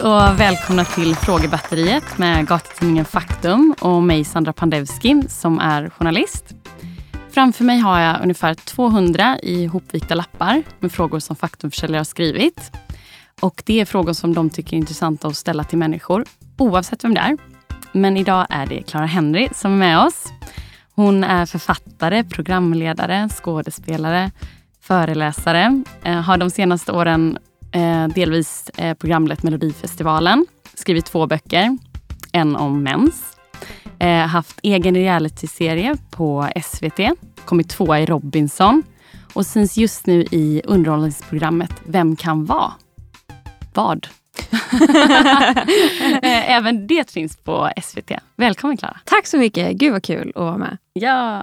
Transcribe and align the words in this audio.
Hej 0.00 0.08
och 0.08 0.40
välkomna 0.40 0.84
till 0.84 1.14
Frågebatteriet 1.16 2.18
med 2.18 2.46
gatutidningen 2.46 3.04
Faktum 3.04 3.74
och 3.80 4.02
mig 4.02 4.24
Sandra 4.24 4.52
Pandevski 4.52 5.22
som 5.28 5.58
är 5.58 5.90
journalist. 5.90 6.44
Framför 7.30 7.64
mig 7.64 7.78
har 7.78 8.00
jag 8.00 8.22
ungefär 8.22 8.54
200 8.54 9.38
ihopvikta 9.42 9.72
hopvikta 9.72 10.14
lappar 10.14 10.62
med 10.78 10.92
frågor 10.92 11.18
som 11.18 11.36
Faktumförsäljare 11.36 11.98
har 11.98 12.04
skrivit. 12.04 12.72
Och 13.40 13.62
det 13.66 13.80
är 13.80 13.84
frågor 13.84 14.12
som 14.12 14.34
de 14.34 14.50
tycker 14.50 14.76
är 14.76 14.78
intressanta 14.78 15.28
att 15.28 15.36
ställa 15.36 15.64
till 15.64 15.78
människor 15.78 16.24
oavsett 16.58 17.04
vem 17.04 17.14
det 17.14 17.20
är. 17.20 17.38
Men 17.92 18.16
idag 18.16 18.46
är 18.50 18.66
det 18.66 18.82
Clara 18.82 19.06
Henry 19.06 19.48
som 19.54 19.72
är 19.72 19.76
med 19.76 19.98
oss. 19.98 20.32
Hon 20.94 21.24
är 21.24 21.46
författare, 21.46 22.24
programledare, 22.24 23.28
skådespelare, 23.28 24.30
föreläsare. 24.82 25.82
Eh, 26.02 26.20
har 26.20 26.36
de 26.36 26.50
senaste 26.50 26.92
åren 26.92 27.38
eh, 27.72 28.08
delvis 28.08 28.70
eh, 28.76 28.94
programlett 28.94 29.42
Melodifestivalen. 29.42 30.46
Skrivit 30.74 31.06
två 31.06 31.26
böcker. 31.26 31.78
En 32.32 32.56
om 32.56 32.82
mens. 32.82 33.36
Eh, 33.98 34.26
haft 34.26 34.60
egen 34.62 34.94
realityserie 34.94 35.96
på 36.10 36.48
SVT. 36.64 37.00
Kommit 37.44 37.68
tvåa 37.68 38.00
i 38.00 38.06
Robinson. 38.06 38.82
Och 39.32 39.46
syns 39.46 39.76
just 39.76 40.06
nu 40.06 40.24
i 40.30 40.62
underhållningsprogrammet 40.64 41.72
Vem 41.84 42.16
kan 42.16 42.44
vara? 42.44 42.72
Vad? 43.74 44.06
Eh, 46.22 46.50
även 46.50 46.86
det 46.86 47.10
finns 47.10 47.36
på 47.36 47.70
SVT. 47.82 48.12
Välkommen 48.36 48.76
Klara. 48.76 48.96
Tack 49.04 49.26
så 49.26 49.38
mycket. 49.38 49.76
Gud 49.76 49.92
vad 49.92 50.02
kul 50.02 50.32
att 50.34 50.42
vara 50.42 50.56
med. 50.56 50.78
Ja, 50.92 51.42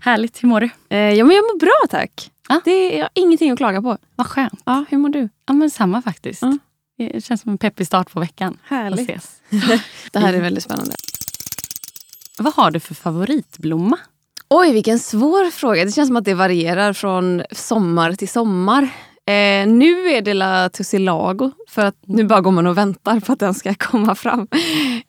härligt. 0.00 0.42
Hur 0.42 0.48
mår 0.48 0.60
du? 0.60 0.70
Eh, 0.90 0.98
ja, 0.98 1.24
men 1.24 1.36
jag 1.36 1.42
mår 1.42 1.58
bra 1.58 1.72
tack. 1.90 2.30
Ja. 2.52 2.60
Det 2.64 2.94
är 2.96 2.98
jag 3.00 3.08
ingenting 3.14 3.50
att 3.50 3.58
klaga 3.58 3.82
på. 3.82 3.98
Vad 4.16 4.26
skönt. 4.26 4.62
Ja, 4.64 4.84
hur 4.88 4.98
mår 4.98 5.08
du? 5.08 5.28
Ja, 5.46 5.52
men 5.52 5.70
samma 5.70 6.02
faktiskt. 6.02 6.42
Ja. 6.42 6.58
Det 6.98 7.24
känns 7.24 7.40
som 7.40 7.50
en 7.50 7.58
peppig 7.58 7.86
start 7.86 8.12
på 8.12 8.20
veckan. 8.20 8.58
Härligt. 8.64 9.10
Ses. 9.10 9.30
Det 10.12 10.18
här 10.18 10.34
är 10.34 10.40
väldigt 10.40 10.64
spännande. 10.64 10.94
Vad 12.38 12.54
har 12.54 12.70
du 12.70 12.80
för 12.80 12.94
favoritblomma? 12.94 13.98
Oj, 14.48 14.72
vilken 14.72 14.98
svår 14.98 15.50
fråga. 15.50 15.84
Det 15.84 15.92
känns 15.92 16.08
som 16.08 16.16
att 16.16 16.24
det 16.24 16.34
varierar 16.34 16.92
från 16.92 17.42
sommar 17.52 18.12
till 18.12 18.28
sommar. 18.28 18.82
Eh, 19.26 19.66
nu 19.66 20.08
är 20.10 20.22
det 20.22 20.34
La 20.34 20.68
Tussilago, 20.68 21.50
för 21.68 21.84
att 21.84 21.96
nu 22.06 22.24
bara 22.24 22.40
går 22.40 22.50
man 22.50 22.66
och 22.66 22.78
väntar 22.78 23.20
på 23.20 23.32
att 23.32 23.38
den 23.38 23.54
ska 23.54 23.74
komma 23.74 24.14
fram. 24.14 24.48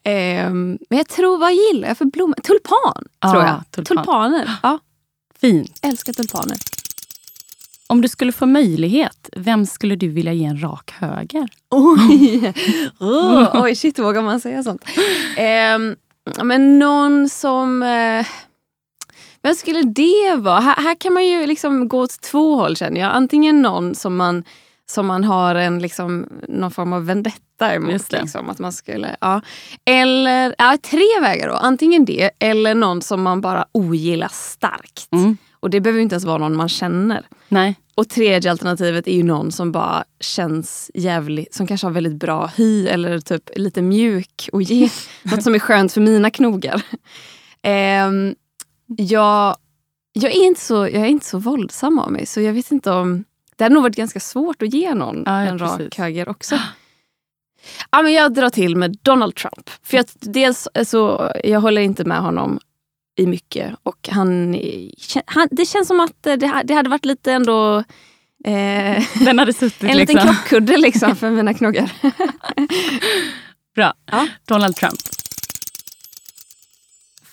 Eh, 0.04 0.50
men 0.54 0.78
jag 0.90 1.08
tror, 1.08 1.38
vad 1.38 1.54
gillar 1.54 1.88
jag 1.88 1.98
för 1.98 2.06
blomma? 2.06 2.36
Tulpan, 2.44 3.06
Ja, 3.20 3.32
tror 3.32 3.44
jag. 3.44 3.64
tulpan. 3.72 3.98
Tulpaner. 3.98 4.52
Ja, 4.64 4.80
Fint. 5.42 5.80
älskar 5.82 6.14
tulpaner. 6.14 6.58
Om 7.88 8.02
du 8.02 8.08
skulle 8.08 8.32
få 8.32 8.46
möjlighet, 8.46 9.30
vem 9.36 9.66
skulle 9.66 9.96
du 9.96 10.08
vilja 10.08 10.34
ge 10.34 10.46
en 10.46 10.64
rak 10.64 10.92
höger? 10.92 11.50
Oj, 11.70 12.54
oh, 13.00 13.64
oj 13.64 13.76
shit, 13.76 14.00
vågar 14.00 14.22
man 14.22 14.40
säga 14.40 14.64
sånt? 14.64 14.84
Eh, 15.38 15.96
men 16.44 16.80
någon 16.80 17.30
som... 17.30 17.84
Eh, 17.84 18.26
vem 19.42 19.56
skulle 19.56 19.82
det 19.82 20.36
vara? 20.38 20.60
Här, 20.60 20.76
här 20.76 20.96
kan 20.96 21.14
man 21.14 21.26
ju 21.26 21.46
liksom 21.46 21.88
gå 21.88 22.00
åt 22.00 22.22
två 22.22 22.56
håll 22.56 22.76
känner 22.76 23.02
jag. 23.02 23.12
Antingen 23.12 23.62
någon 23.62 23.96
som 23.96 24.16
man, 24.16 24.44
som 24.90 25.08
man 25.08 25.24
har 25.24 25.56
en, 25.56 25.80
liksom, 25.80 26.28
någon 26.48 26.72
form 26.72 26.94
av 26.94 27.06
vendetta 27.06 27.76
emot. 27.76 28.12
Liksom, 28.12 28.50
att 28.50 28.60
man 28.60 28.74
skulle, 28.74 29.16
ja. 29.22 29.42
Eller 29.86 30.56
ja, 30.58 30.78
tre 30.84 31.20
vägar 31.22 31.48
då. 31.48 31.56
Antingen 31.56 32.06
det 32.06 32.32
eller 32.40 32.76
någon 32.76 33.02
som 33.02 33.22
man 33.22 33.42
bara 33.42 33.66
ogillar 33.72 34.32
starkt. 34.32 35.12
Mm. 35.12 35.38
Och 35.64 35.70
det 35.70 35.82
behöver 35.82 36.02
inte 36.02 36.14
ens 36.14 36.26
vara 36.26 36.38
någon 36.38 36.56
man 36.56 36.70
känner. 36.70 37.28
Nej. 37.48 37.76
Och 37.96 38.10
tredje 38.10 38.52
alternativet 38.52 39.08
är 39.08 39.16
ju 39.16 39.24
någon 39.24 39.52
som 39.52 39.72
bara 39.72 40.04
känns 40.20 40.92
jävligt, 40.94 41.54
som 41.54 41.68
kanske 41.68 41.88
har 41.88 41.92
väldigt 41.92 42.16
bra 42.16 42.46
hy 42.56 42.88
eller 42.88 43.20
typ 43.20 43.50
lite 43.56 43.82
mjuk 43.82 44.50
och 44.54 44.62
ge 44.62 44.90
något 45.24 45.44
som 45.44 45.56
är 45.56 45.60
skönt 45.60 45.94
för 45.94 46.02
mina 46.02 46.30
knogar. 46.30 46.82
Ehm, 47.62 48.36
jag, 48.88 49.56
jag, 50.14 50.32
är 50.32 50.44
inte 50.44 50.62
så, 50.62 50.76
jag 50.76 50.96
är 50.96 51.06
inte 51.06 51.26
så 51.26 51.38
våldsam 51.38 52.00
av 52.00 52.12
mig 52.12 52.26
så 52.26 52.42
jag 52.42 52.54
vet 52.54 52.72
inte 52.72 52.92
om... 52.92 53.24
Det 53.56 53.64
hade 53.64 53.74
nog 53.74 53.84
varit 53.84 53.96
ganska 53.96 54.20
svårt 54.20 54.62
att 54.62 54.74
ge 54.74 54.94
någon 54.94 55.24
Ja, 55.26 55.44
ja, 55.44 55.50
en 55.50 55.60
rak 55.60 55.78
precis. 55.78 55.98
höger 55.98 56.30
också. 56.30 56.56
Ja, 57.92 58.02
men 58.02 58.14
jag 58.14 58.34
drar 58.34 58.50
till 58.50 58.76
med 58.76 58.98
Donald 59.02 59.36
Trump. 59.36 59.70
För 59.84 59.98
jag, 59.98 60.06
dels 60.20 60.68
så, 60.86 61.32
jag 61.44 61.62
håller 61.62 61.82
inte 61.82 62.04
med 62.06 62.20
honom 62.20 62.60
i 63.16 63.26
mycket. 63.28 63.76
Och 63.84 64.10
han, 64.12 64.60
han, 65.26 65.48
det 65.52 65.66
känns 65.66 65.88
som 65.88 66.00
att 66.00 66.24
det, 66.24 66.48
ha- 66.48 66.64
det 66.64 66.74
hade 66.74 66.90
varit 66.90 67.06
lite 67.06 67.32
ändå... 67.34 67.78
Eh, 68.46 69.04
Den 69.26 69.40
hade 69.40 69.54
suttit 69.54 69.84
en 69.90 69.98
liten 69.98 70.16
liksom. 70.16 70.36
krockkudde 70.36 70.78
liksom 70.78 71.16
för 71.16 71.30
mina 71.30 71.54
knogar. 71.54 71.92
Bra. 73.76 73.94
Ja. 74.12 74.28
Donald 74.48 74.76
Trump. 74.76 75.00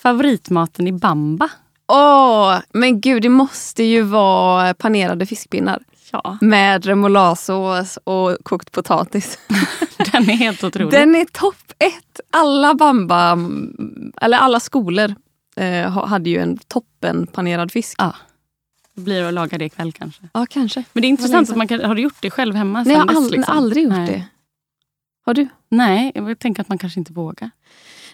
Favoritmaten 0.02 0.86
i 0.86 0.92
Bamba? 0.92 1.48
Åh, 1.88 2.58
men 2.72 3.00
gud, 3.00 3.22
det 3.22 3.28
måste 3.28 3.82
ju 3.82 4.02
vara 4.02 4.74
panerade 4.74 5.26
fiskpinnar. 5.26 5.82
Ja, 6.12 6.38
Med 6.40 6.86
remouladesås 6.86 7.98
och 8.04 8.36
kokt 8.42 8.72
potatis. 8.72 9.38
den 10.12 10.30
är 10.30 10.34
helt 10.36 10.64
otrolig. 10.64 10.90
Den 10.90 11.14
är 11.14 11.24
topp 11.24 11.72
ett! 11.78 12.20
Alla 12.30 12.74
bamba, 12.74 13.38
eller 14.20 14.38
alla 14.38 14.60
skolor 14.60 15.14
eh, 15.56 15.90
ha- 15.90 16.06
hade 16.06 16.30
ju 16.30 16.38
en 16.38 16.56
toppen 16.58 17.26
panerad 17.26 17.72
fisk. 17.72 17.94
Ja. 17.98 18.14
Det 18.94 19.00
blir 19.00 19.24
att 19.24 19.34
laga 19.34 19.58
det 19.58 19.64
ikväll 19.64 19.92
kanske. 19.92 20.22
Ja, 20.32 20.46
kanske. 20.50 20.84
Men 20.92 21.00
det 21.02 21.06
är 21.06 21.10
intressant. 21.10 21.50
Att 21.50 21.56
man 21.56 21.68
kan, 21.68 21.80
har 21.80 21.94
du 21.94 22.02
gjort 22.02 22.22
det 22.22 22.30
själv 22.30 22.54
hemma? 22.54 22.82
Nej, 22.82 22.92
jag 22.92 23.00
har 23.00 23.14
aldrig, 23.16 23.38
liksom? 23.38 23.56
aldrig 23.56 23.84
gjort 23.84 23.92
Nej. 23.92 24.06
det. 24.06 24.24
Har 25.26 25.34
du? 25.34 25.48
Nej, 25.68 26.12
jag 26.14 26.38
tänker 26.38 26.60
att 26.62 26.68
man 26.68 26.78
kanske 26.78 27.00
inte 27.00 27.12
vågar. 27.12 27.50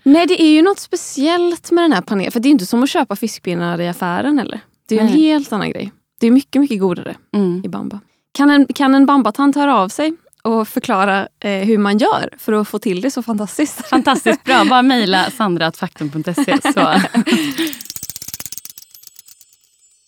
Nej, 0.02 0.26
det 0.26 0.42
är 0.42 0.48
ju 0.50 0.62
något 0.62 0.78
speciellt 0.78 1.70
med 1.70 1.84
den 1.84 1.92
här 1.92 2.00
panelen. 2.00 2.32
För 2.32 2.40
det 2.40 2.48
är 2.48 2.50
inte 2.50 2.66
som 2.66 2.82
att 2.82 2.90
köpa 2.90 3.16
fiskpinnar 3.16 3.80
i 3.80 3.88
affären 3.88 4.38
heller. 4.38 4.60
Det 4.88 4.94
är 4.94 4.98
ju 4.98 5.06
en 5.06 5.12
Nej. 5.12 5.22
helt 5.22 5.52
annan 5.52 5.70
grej. 5.70 5.92
Det 6.20 6.26
är 6.26 6.30
mycket, 6.30 6.60
mycket 6.60 6.80
godare 6.80 7.16
Mm. 7.34 7.62
i 7.64 7.68
bamba. 7.68 8.00
Kan 8.32 8.50
en, 8.50 8.66
kan 8.66 8.94
en 8.94 9.06
bambatant 9.06 9.56
höra 9.56 9.76
av 9.76 9.88
sig 9.88 10.16
och 10.46 10.68
förklara 10.68 11.28
eh, 11.40 11.64
hur 11.64 11.78
man 11.78 11.98
gör 11.98 12.34
för 12.38 12.52
att 12.52 12.68
få 12.68 12.78
till 12.78 13.00
det 13.00 13.10
så 13.10 13.22
fantastiskt? 13.22 13.86
Fantastiskt 13.86 14.44
bra. 14.44 14.64
Bara 14.64 14.82
mejla 14.92 15.30
sandra.faktum.se. 15.30 16.58
Så. 16.72 16.80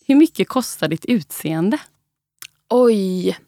Hur 0.06 0.14
mycket 0.14 0.48
kostar 0.48 0.88
ditt 0.88 1.04
utseende? 1.04 1.78
Oj! 2.70 3.38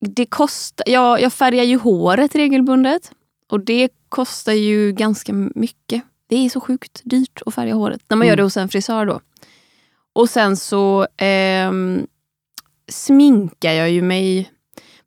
Det 0.00 0.26
kostar, 0.26 0.84
jag, 0.88 1.20
jag 1.20 1.32
färgar 1.32 1.64
ju 1.64 1.76
håret 1.78 2.34
regelbundet. 2.34 3.12
Och 3.50 3.60
det 3.60 3.88
kostar 4.08 4.52
ju 4.52 4.92
ganska 4.92 5.32
mycket. 5.32 6.02
Det 6.28 6.36
är 6.36 6.48
så 6.50 6.60
sjukt 6.60 7.00
dyrt 7.04 7.42
att 7.46 7.54
färga 7.54 7.74
håret. 7.74 8.00
När 8.08 8.16
man 8.16 8.22
Mm. 8.26 8.28
gör 8.32 8.36
det 8.36 8.42
hos 8.42 8.56
en 8.56 8.68
frisör 8.68 9.06
då. 9.06 9.20
Och 10.12 10.30
sen 10.30 10.56
så 10.56 11.06
ehm, 11.16 12.06
sminkar 12.88 13.72
jag 13.72 13.90
ju 13.90 14.02
mig. 14.02 14.50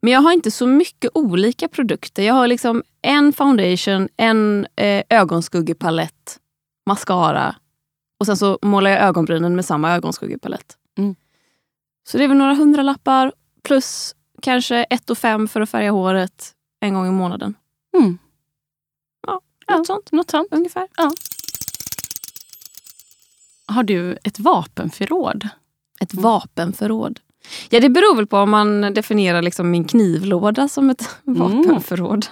Men 0.02 0.12
jag 0.12 0.20
har 0.20 0.32
inte 0.32 0.50
så 0.50 0.66
mycket 0.66 1.10
olika 1.14 1.68
produkter. 1.68 2.22
Jag 2.22 2.34
har 2.34 2.46
liksom 2.46 2.82
en 3.02 3.32
foundation, 3.32 4.08
en 4.16 4.66
eh, 4.76 5.02
ögonskuggepalett, 5.08 6.38
mascara. 6.86 7.54
Och 8.20 8.26
sen 8.26 8.36
så 8.36 8.58
målar 8.62 8.90
jag 8.90 9.00
ögonbrynen 9.00 9.56
med 9.56 9.64
samma 9.64 9.92
ögonskuggepalett. 9.94 10.76
Mm. 10.98 11.14
Så 12.08 12.18
det 12.18 12.24
är 12.24 12.28
väl 12.28 12.36
några 12.36 12.54
hundralappar 12.54 13.32
plus 13.62 14.14
kanske 14.42 14.84
ett 14.84 15.10
och 15.10 15.18
fem 15.18 15.48
för 15.48 15.60
att 15.60 15.70
färga 15.70 15.90
håret 15.90 16.52
en 16.80 16.94
gång 16.94 17.06
i 17.08 17.10
månaden. 17.10 17.54
Mm. 17.98 18.18
Ja, 19.26 19.40
Ja. 19.66 19.76
något 19.76 19.86
sånt 19.86 20.12
Något 20.12 20.30
sånt. 20.30 20.48
ungefär. 20.50 20.88
Har 23.66 23.82
du 23.82 24.18
ett 24.24 24.38
vapenförråd? 24.38 25.48
Ett 26.00 26.14
vapenförråd. 26.14 27.20
Ja, 27.68 27.80
det 27.80 27.88
beror 27.88 28.16
väl 28.16 28.26
på 28.26 28.38
om 28.38 28.50
man 28.50 28.94
definierar 28.94 29.42
liksom 29.42 29.70
min 29.70 29.84
knivlåda 29.84 30.68
som 30.68 30.90
ett 30.90 31.08
vapenförråd. 31.24 32.26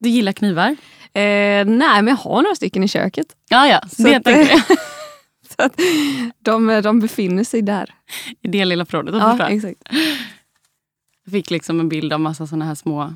Du 0.00 0.08
gillar 0.08 0.32
knivar? 0.32 0.76
Eh, 1.14 1.64
nej, 1.64 2.02
men 2.02 2.06
jag 2.08 2.16
har 2.16 2.42
några 2.42 2.54
stycken 2.54 2.84
i 2.84 2.88
köket. 2.88 3.26
Ja, 3.48 3.66
ja. 3.68 3.80
Så 3.88 4.02
det 4.02 4.14
att, 4.16 4.26
jag. 4.26 4.48
så 5.56 5.62
att 5.62 5.80
de, 6.38 6.80
de 6.82 7.00
befinner 7.00 7.44
sig 7.44 7.62
där. 7.62 7.94
I 8.42 8.48
det 8.48 8.64
lilla 8.64 8.84
förrådet. 8.86 9.14
Jag 9.14 9.22
Ja, 9.22 9.30
förstår. 9.30 9.46
exakt. 9.56 9.82
Jag 11.24 11.32
fick 11.32 11.50
liksom 11.50 11.80
en 11.80 11.88
bild 11.88 12.12
av 12.12 12.20
massa 12.20 12.46
såna 12.46 12.64
här 12.64 12.74
små, 12.74 13.14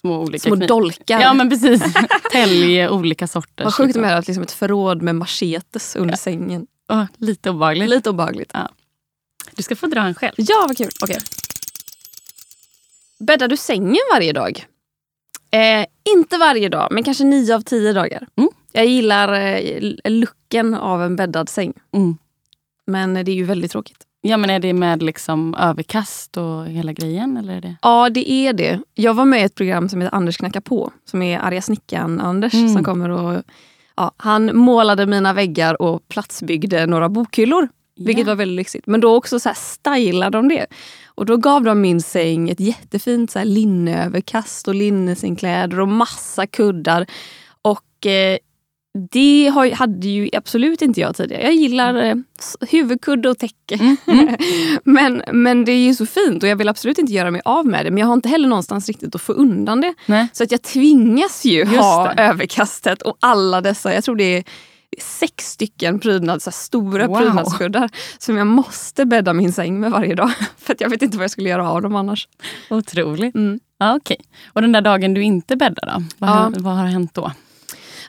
små 0.00 0.20
olika 0.22 0.48
Små 0.48 0.54
dolkar. 0.56 1.20
Ja, 1.20 1.34
men 1.34 1.50
precis. 1.50 1.82
Tälje, 2.32 2.90
olika 2.90 3.26
sorters. 3.26 3.64
Vad 3.64 3.74
sjukt 3.74 3.86
liksom. 3.86 4.02
med 4.02 4.18
att 4.18 4.26
liksom 4.26 4.42
ett 4.42 4.52
förråd 4.52 5.02
med 5.02 5.14
machetes 5.14 5.96
under 5.96 6.16
sängen. 6.16 6.66
Åh, 6.88 7.04
lite 7.16 7.50
obehagligt. 7.50 7.90
Lite 7.90 8.10
obehagligt. 8.10 8.52
Du 9.58 9.62
ska 9.62 9.76
få 9.76 9.86
dra 9.86 10.00
en 10.00 10.14
själv. 10.14 10.34
Ja, 10.36 10.64
vad 10.68 10.76
kul. 10.76 10.90
Okej. 11.02 11.18
Bäddar 13.18 13.48
du 13.48 13.56
sängen 13.56 13.96
varje 14.12 14.32
dag? 14.32 14.66
Eh, 15.50 15.86
inte 16.14 16.38
varje 16.38 16.68
dag, 16.68 16.88
men 16.90 17.04
kanske 17.04 17.24
nio 17.24 17.54
av 17.54 17.60
tio 17.60 17.92
dagar. 17.92 18.26
Mm. 18.36 18.50
Jag 18.72 18.86
gillar 18.86 19.32
eh, 19.32 19.92
looken 20.04 20.74
av 20.74 21.02
en 21.02 21.16
bäddad 21.16 21.48
säng. 21.48 21.72
Mm. 21.94 22.16
Men 22.86 23.14
det 23.14 23.20
är 23.30 23.34
ju 23.34 23.44
väldigt 23.44 23.70
tråkigt 23.70 24.04
Ja, 24.20 24.36
men 24.36 24.50
är 24.50 24.58
det 24.58 24.72
med 24.72 25.02
liksom 25.02 25.54
överkast 25.54 26.36
och 26.36 26.66
hela 26.66 26.92
grejen? 26.92 27.36
Eller 27.36 27.56
är 27.56 27.60
det? 27.60 27.76
Ja, 27.82 28.10
det 28.10 28.30
är 28.30 28.52
det. 28.52 28.80
Jag 28.94 29.14
var 29.14 29.24
med 29.24 29.40
i 29.40 29.44
ett 29.44 29.54
program 29.54 29.88
som 29.88 30.00
heter 30.00 30.16
Anders 30.16 30.36
knackar 30.36 30.60
på. 30.60 30.92
Som 31.04 31.22
är 31.22 31.38
arga 31.38 31.60
snickaren-Anders 31.60 32.54
Mm. 32.54 32.74
som 32.74 32.84
kommer 32.84 33.08
och... 33.10 33.42
Ja, 33.96 34.12
han 34.16 34.56
målade 34.56 35.06
mina 35.06 35.32
väggar 35.32 35.82
och 35.82 36.08
platsbyggde 36.08 36.86
några 36.86 37.08
bokhyllor. 37.08 37.68
Vilket 37.98 38.26
var 38.26 38.34
väldigt 38.34 38.56
lyxigt. 38.56 38.86
Men 38.86 39.00
då 39.00 39.16
också 39.16 39.40
så 39.40 39.48
här 39.48 39.56
stylade 39.56 40.38
de 40.38 40.48
det. 40.48 40.66
Och 41.06 41.26
då 41.26 41.36
gav 41.36 41.62
de 41.64 41.80
min 41.80 42.00
säng 42.02 42.50
ett 42.50 42.60
jättefint 42.60 43.30
så 43.30 43.38
här 43.38 43.46
linneöverkast 43.46 44.68
och 44.68 44.74
linnesängkläder 44.74 45.80
och 45.80 45.88
massa 45.88 46.46
kuddar. 46.46 47.06
Och 47.62 48.06
eh, 48.06 48.38
det 49.10 49.50
har, 49.54 49.70
hade 49.70 50.08
ju 50.08 50.28
absolut 50.32 50.82
inte 50.82 51.00
jag 51.00 51.16
tidigare. 51.16 51.42
Jag 51.42 51.54
gillar 51.54 51.94
eh, 52.04 52.14
s- 52.38 52.56
huvudkudde 52.70 53.28
och 53.30 53.38
täcke. 53.38 53.96
men, 54.84 55.22
men 55.32 55.64
det 55.64 55.72
är 55.72 55.76
ju 55.86 55.94
så 55.94 56.06
fint 56.06 56.42
och 56.42 56.48
jag 56.48 56.56
vill 56.56 56.68
absolut 56.68 56.98
inte 56.98 57.12
göra 57.12 57.30
mig 57.30 57.40
av 57.44 57.66
med 57.66 57.84
det. 57.86 57.90
Men 57.90 57.98
jag 57.98 58.06
har 58.06 58.14
inte 58.14 58.28
heller 58.28 58.48
någonstans 58.48 58.88
riktigt 58.88 59.14
att 59.14 59.20
få 59.20 59.32
undan 59.32 59.80
det. 59.80 59.94
Nej. 60.06 60.28
Så 60.32 60.44
att 60.44 60.50
jag 60.50 60.62
tvingas 60.62 61.44
ju 61.44 61.58
Just 61.58 61.72
ha 61.74 62.12
det. 62.14 62.22
överkastet 62.22 63.02
och 63.02 63.16
alla 63.20 63.60
dessa, 63.60 63.94
jag 63.94 64.04
tror 64.04 64.16
det 64.16 64.36
är 64.36 64.44
sex 65.00 65.50
stycken 65.50 65.98
prydnads, 65.98 66.44
så 66.44 66.50
stora 66.50 67.06
Wow. 67.06 67.16
prydnadskuddar 67.18 67.90
som 68.18 68.36
jag 68.36 68.46
måste 68.46 69.04
bädda 69.04 69.32
min 69.32 69.52
säng 69.52 69.80
med 69.80 69.90
varje 69.90 70.14
dag. 70.14 70.30
För 70.58 70.76
jag 70.78 70.88
vet 70.90 71.02
inte 71.02 71.16
vad 71.16 71.24
jag 71.24 71.30
skulle 71.30 71.48
göra 71.48 71.70
av 71.70 71.82
dem 71.82 71.96
annars. 71.96 72.28
Otroligt. 72.70 73.34
Mm. 73.34 73.60
Ja, 73.78 73.96
okej. 73.96 74.16
Och 74.52 74.62
den 74.62 74.72
där 74.72 74.80
dagen 74.80 75.14
du 75.14 75.22
inte 75.22 75.56
bäddar 75.56 75.86
då? 75.94 76.04
Vad, 76.18 76.30
Ja. 76.30 76.34
har, 76.34 76.50
vad 76.58 76.76
har 76.76 76.86
hänt 76.86 77.14
då? 77.14 77.32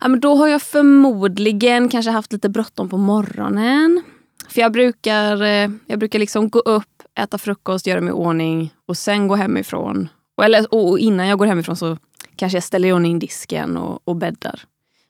Ja, 0.02 0.08
men 0.08 0.20
då 0.20 0.36
har 0.36 0.48
jag 0.48 0.62
förmodligen 0.62 1.90
kanske 1.90 2.12
haft 2.12 2.34
lite 2.34 2.50
bråttom 2.50 2.90
på 2.90 2.98
morgonen. 2.98 4.04
För 4.50 4.62
jag 4.62 4.72
brukar, 4.72 5.42
eh, 5.44 5.70
jag 5.88 6.00
brukar 6.00 6.20
liksom 6.20 6.50
gå 6.50 6.60
upp, 6.60 7.04
äta 7.20 7.38
frukost, 7.38 7.88
göra 7.88 8.02
mig 8.02 8.10
i 8.10 8.14
ordning 8.14 8.74
och 8.88 8.98
sen 8.98 9.28
gå 9.28 9.36
hemifrån. 9.36 10.10
Och, 10.38 10.46
eller, 10.46 10.74
och 10.74 11.00
innan 11.00 11.28
jag 11.28 11.40
går 11.40 11.46
hemifrån 11.46 11.76
så 11.76 11.98
kanske 12.36 12.56
jag 12.56 12.64
ställer 12.64 12.88
i 12.90 12.94
ordning 12.94 13.20
disken 13.20 13.78
och, 13.78 14.00
och 14.08 14.16
bäddar. 14.16 14.62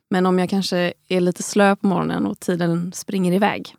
Men 0.09 0.25
om 0.25 0.39
jag 0.39 0.49
kanske 0.49 0.93
är 1.07 1.21
lite 1.21 1.43
slö 1.43 1.75
på 1.75 1.87
morgonen 1.87 2.25
och 2.25 2.39
tiden 2.39 2.91
springer 2.93 3.33
iväg 3.33 3.75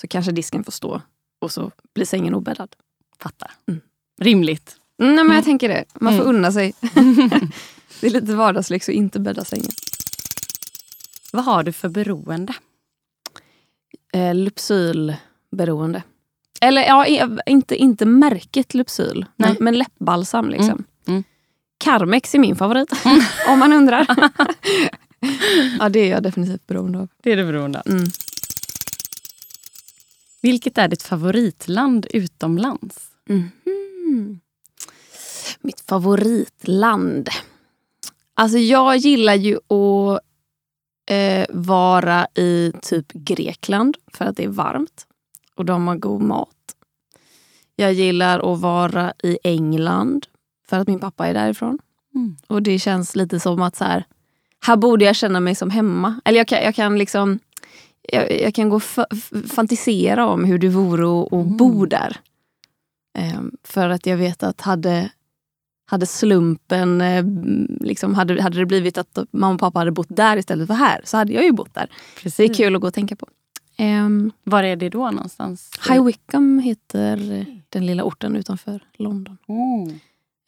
så 0.00 0.08
kanske 0.08 0.32
disken 0.32 0.64
får 0.64 0.72
stå 0.72 1.00
och 1.40 1.50
så 1.52 1.70
blir 1.94 2.06
sängen 2.06 2.34
obäddad. 2.34 2.76
Fattar. 3.18 3.50
Mm. 3.68 3.80
Rimligt. 4.20 4.76
Mm, 5.02 5.14
nej, 5.14 5.24
men 5.24 5.26
Mm. 5.26 5.36
jag 5.36 5.44
tänker 5.44 5.68
det. 5.68 5.84
Man 5.94 6.12
får 6.16 6.24
Mm. 6.24 6.36
unna 6.36 6.52
sig. 6.52 6.72
det 8.00 8.06
är 8.06 8.10
lite 8.10 8.34
vardagslyx 8.34 8.88
att 8.88 8.94
inte 8.94 9.20
bädda 9.20 9.44
sängen. 9.44 9.70
Vad 11.32 11.44
har 11.44 11.62
du 11.62 11.72
för 11.72 11.88
beroende? 11.88 12.54
eh, 14.12 14.34
Lypsylberoende. 14.34 16.02
Eller 16.60 16.82
ja, 16.82 17.06
inte, 17.46 17.76
inte 17.76 18.06
märket 18.06 18.74
Lypsyl, 18.74 19.26
men, 19.36 19.56
men 19.60 19.78
läppbalsam. 19.78 20.48
Liksom. 20.50 20.68
Mm, 20.68 20.84
mm. 21.06 21.24
Carmex 21.78 22.34
är 22.34 22.38
min 22.38 22.56
favorit, 22.56 22.92
om 23.48 23.58
man 23.58 23.72
undrar. 23.72 24.06
ja, 25.78 25.88
det 25.88 26.00
är 26.00 26.10
jag 26.10 26.22
definitivt 26.22 26.66
beroende 26.66 26.98
av. 26.98 27.08
Det 27.22 27.32
är 27.32 27.36
du 27.36 27.44
beroende 27.44 27.80
av. 27.80 27.86
Mm. 27.86 28.04
Vilket 30.40 30.78
är 30.78 30.88
ditt 30.88 31.02
favoritland 31.02 32.06
utomlands? 32.10 33.10
Mhm. 33.28 34.40
Mitt 35.60 35.80
favoritland. 35.80 37.28
Alltså 38.34 38.58
jag 38.58 38.96
gillar 38.96 39.34
ju 39.34 39.56
att 39.56 40.20
eh, 41.10 41.46
vara 41.50 42.26
i 42.34 42.72
typ 42.82 43.12
Grekland 43.12 43.96
för 44.12 44.24
att 44.24 44.36
det 44.36 44.44
är 44.44 44.48
varmt 44.48 45.06
och 45.54 45.64
de 45.64 45.86
har 45.86 45.96
god 45.96 46.22
mat. 46.22 46.48
Jag 47.76 47.92
gillar 47.92 48.52
att 48.52 48.60
vara 48.60 49.12
i 49.22 49.38
England 49.44 50.26
för 50.68 50.78
att 50.78 50.88
min 50.88 51.00
pappa 51.00 51.26
är 51.26 51.34
därifrån. 51.34 51.78
Mm. 52.14 52.36
Och 52.46 52.62
det 52.62 52.78
känns 52.78 53.16
lite 53.16 53.40
som 53.40 53.62
att 53.62 53.76
så 53.76 53.84
här, 53.84 54.06
här 54.66 54.76
borde 54.76 55.04
jag 55.04 55.16
känna 55.16 55.40
mig 55.40 55.54
som 55.54 55.70
hemma. 55.70 56.20
Eller 56.24 56.38
jag 56.38 56.48
kan, 56.48 56.62
jag 56.62 56.74
kan 56.74 56.98
liksom 56.98 57.38
jag, 58.08 58.40
jag 58.40 58.54
kan 58.54 58.68
gå 58.68 58.80
fantisera 59.48 60.26
om 60.26 60.44
hur 60.44 60.58
det 60.58 60.68
vore 60.68 61.26
att 61.26 61.32
Mm. 61.32 61.56
bo 61.56 61.86
där. 61.86 62.16
Ehm, 63.18 63.52
för 63.64 63.88
att 63.88 64.06
jag 64.06 64.16
vet 64.16 64.42
att 64.42 64.60
hade, 64.60 65.10
hade 65.90 66.06
slumpen, 66.06 67.00
eh, 67.00 67.24
liksom 67.80 68.14
hade, 68.14 68.42
hade 68.42 68.58
det 68.58 68.66
blivit 68.66 68.98
att 68.98 69.18
mamma 69.30 69.54
och 69.54 69.60
pappa 69.60 69.78
hade 69.78 69.90
bott 69.90 70.06
där 70.10 70.36
istället 70.36 70.66
för 70.66 70.74
här 70.74 71.00
så 71.04 71.16
hade 71.16 71.32
jag 71.32 71.44
ju 71.44 71.52
bott 71.52 71.74
där. 71.74 71.90
Precis. 72.22 72.36
Det 72.36 72.44
är 72.44 72.54
kul 72.54 72.74
att 72.76 72.80
gå 72.80 72.86
och 72.86 72.94
tänka 72.94 73.16
på. 73.16 73.26
Um, 73.78 74.32
Var 74.44 74.62
är 74.62 74.76
det 74.76 74.88
då 74.88 75.10
någonstans? 75.10 75.70
High 75.88 76.04
Wycombe 76.04 76.62
heter 76.62 77.46
den 77.68 77.86
lilla 77.86 78.04
orten 78.04 78.36
utanför 78.36 78.84
London. 78.96 79.38
Mm. 79.48 79.98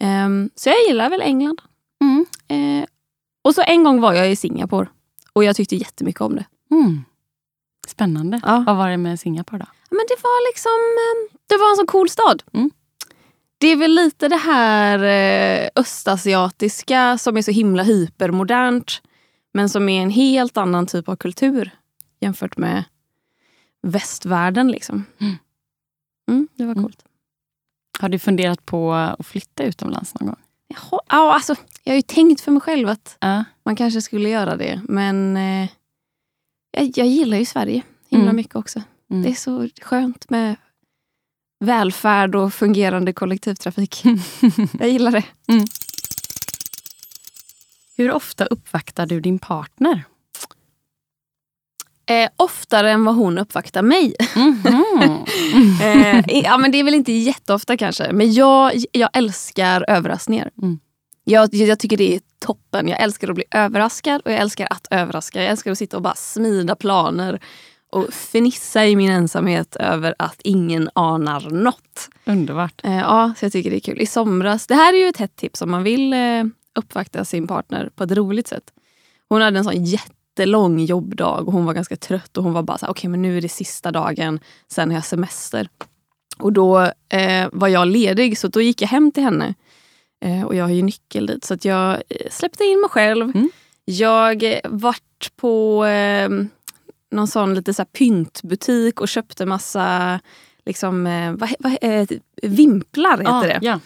Ehm, 0.00 0.50
så 0.55 0.69
jag 0.69 0.76
gillar 0.88 1.10
väl 1.10 1.20
England. 1.22 1.60
Mm. 2.00 2.26
Och 3.44 3.55
så 3.55 3.62
en 3.67 3.85
gång 3.85 4.00
var 4.00 4.12
jag 4.14 4.31
i 4.31 4.37
Singapore 4.37 4.88
och 5.32 5.44
jag 5.44 5.56
tyckte 5.56 5.76
jättemycket 5.76 6.20
om 6.20 6.37
det. 6.37 6.44
Mm. 6.70 7.05
Spännande. 7.87 8.41
Ja. 8.44 8.64
Vad 8.67 8.76
var 8.76 8.88
det 8.91 8.96
med 8.96 9.20
Singapore 9.20 9.58
då? 9.58 9.67
Men 9.91 10.06
det 10.08 10.17
var 10.23 10.49
liksom, 10.52 10.70
eh, 11.32 11.38
det 11.49 11.56
var 11.56 11.70
en 11.70 11.76
så 11.76 11.87
cool 11.87 12.08
stad. 12.08 12.43
Mm. 12.52 12.70
Det 13.58 13.67
är 13.67 13.76
väl 13.76 13.94
lite 13.94 14.29
det 14.29 14.37
här 14.37 14.99
eh, 15.64 15.69
östasiatiska 15.76 17.19
som 17.19 17.37
är 17.37 17.43
så 17.43 17.50
himla 17.50 17.82
hypermodernt. 17.82 19.02
Men 19.52 19.69
som 19.69 19.88
är 19.88 20.02
en 20.02 20.11
helt 20.11 20.56
annan 20.56 20.87
typ 20.87 21.08
av 21.08 21.17
kultur 21.17 21.70
jämfört 22.20 22.56
med 22.56 22.85
västvärlden. 23.82 24.69
Liksom. 24.70 25.05
Mm. 25.20 25.35
Mm, 26.29 26.49
det 26.56 26.64
var 26.64 26.73
Mm. 26.73 26.85
coolt. 26.85 27.05
Har 28.00 28.08
du 28.08 28.19
funderat 28.19 28.67
på 28.67 28.93
att 28.93 29.26
flytta 29.26 29.62
utomlands 29.64 30.14
någon 30.14 30.26
gång? 30.29 30.37
Jaha, 30.69 31.00
ja, 31.08 31.34
alltså, 31.34 31.55
jag 31.84 31.93
har 31.93 31.96
ju 31.96 32.02
tänkt 32.02 32.40
för 32.40 32.52
mig 32.52 32.61
själv 32.61 32.88
att 32.88 33.16
Ja. 33.20 33.44
man 33.64 33.76
kanske 33.76 34.02
skulle 34.02 34.28
göra 34.28 34.56
det. 34.56 34.81
Men 34.88 35.37
eh, 35.37 35.69
jag, 36.70 36.93
jag 36.99 37.06
gillar 37.06 37.38
ju 37.38 37.44
Sverige 37.44 37.82
himla 38.08 38.25
Mm. 38.25 38.37
mycket 38.37 38.56
också. 38.56 38.82
Mm. 39.11 39.22
Det 39.22 39.28
är 39.28 39.34
så 39.34 39.69
skönt 39.82 40.31
med 40.31 40.56
välfärd 41.64 42.34
och 42.34 42.55
fungerande 42.55 43.12
kollektivtrafik. 43.12 44.05
jag 44.81 44.88
gillar 44.88 45.11
det. 45.12 45.25
Hur 47.96 48.12
ofta 48.12 48.44
uppvaktar 48.46 49.06
du 49.06 49.20
din 49.20 49.38
partner? 49.38 50.05
Eh, 52.06 52.29
oftare 52.37 52.91
än 52.91 53.05
vad 53.05 53.15
hon 53.15 53.39
uppvaktar 53.39 53.83
mig. 53.83 54.15
Mhm. 54.37 55.25
eh, 55.83 56.25
ja, 56.45 56.59
men 56.59 56.71
det 56.71 56.79
är 56.79 56.85
väl 56.85 56.95
inte 56.95 57.12
jätteofta 57.12 57.77
kanske. 57.77 58.12
Men 58.12 58.33
jag, 58.33 58.73
jag 58.93 59.11
älskar 59.12 59.85
överraskningar. 59.89 60.51
Mm. 60.62 60.79
Jag, 61.25 61.55
jag 61.55 61.79
tycker 61.79 61.96
det 61.96 62.15
är 62.15 62.20
toppen. 62.39 62.89
Jag 62.89 63.01
älskar 63.01 63.29
att 63.29 63.34
bli 63.34 63.44
överraskad 63.51 64.23
och 64.25 64.32
jag 64.32 64.41
älskar 64.41 64.67
att 64.70 64.87
överraska. 64.91 65.43
Jag 65.43 65.51
älskar 65.51 65.70
att 65.70 65.79
sitta 65.79 65.96
och 65.96 66.03
bara 66.03 66.15
smida 66.15 66.75
planer 66.75 67.41
och 67.91 68.15
fnissa 68.15 68.87
i 68.87 68.96
min 68.96 69.11
ensamhet 69.11 69.77
över 69.77 70.15
att 70.19 70.41
ingen 70.44 70.91
anar 70.94 71.51
något. 71.51 72.08
Underbart. 72.25 72.81
Eh, 72.84 72.99
ja, 72.99 73.34
så 73.39 73.44
jag 73.44 73.53
tycker 73.53 73.70
det 73.70 73.77
är 73.77 73.81
kul. 73.81 74.01
I 74.01 74.06
somras, 74.06 74.67
det 74.67 74.75
här 74.75 74.94
är 74.94 74.99
ju 74.99 75.08
ett 75.08 75.17
hett 75.17 75.37
tips 75.37 75.63
om 75.63 75.70
man 75.70 75.82
vill 75.82 76.13
eh, 76.13 76.44
uppvakta 76.75 77.25
sin 77.25 77.46
partner 77.46 77.91
på 77.94 78.05
ett 78.05 78.13
roligt 78.13 78.49
sätt. 78.49 78.65
Hon 79.29 79.43
hade 79.43 79.58
en 79.58 79.65
sån 79.65 79.84
jättelång 80.34 80.81
jobbdag 80.81 81.48
och 81.48 81.53
hon 81.53 81.64
var 81.64 81.74
ganska 81.74 81.96
trött 81.96 82.36
och 82.36 82.44
hon 82.44 82.53
var 82.53 82.62
bara 82.62 82.79
så 82.79 82.86
här, 82.86 82.93
okej 82.93 83.10
men 83.10 83.22
nu 83.22 83.36
är 83.36 83.41
det 83.41 83.48
sista 83.48 83.93
dagen, 83.93 84.41
sen 84.69 84.91
har 84.91 84.96
jag 84.96 85.05
semester. 85.05 85.69
Och 86.38 86.53
då 86.53 86.81
eh, 87.08 87.48
var 87.53 87.69
jag 87.69 87.88
ledig 87.88 88.38
så 88.38 88.48
då 88.48 88.60
gick 88.60 88.82
jag 88.82 88.88
hem 88.88 89.12
till 89.12 89.22
henne. 89.22 89.55
Eh, 90.24 90.43
och 90.43 90.55
jag 90.55 90.64
har 90.64 90.70
ju 90.70 90.82
nyckel 90.82 91.26
dit 91.26 91.44
så 91.44 91.55
att 91.55 91.64
jag 91.64 92.03
eh, 92.08 92.31
släppte 92.31 92.64
in 92.64 92.81
mig 92.81 92.91
själv. 92.91 93.31
Mm. 93.34 93.50
Jag 93.84 94.43
eh, 94.43 94.60
vart 94.64 95.31
på 95.36 95.84
eh, 95.84 96.29
någon 97.10 97.29
sån 97.29 97.55
lite 97.55 97.74
så 97.74 97.82
här 97.82 97.86
pyntbutik 97.86 99.00
och 99.00 99.08
köpte 99.08 99.46
massa 99.46 100.20
liksom, 100.67 101.05
vad, 101.58 101.79
eh, 101.81 102.06
vimplar 102.43 103.19
heter 103.19 103.32
Ah, 103.32 103.43
det. 103.43 103.81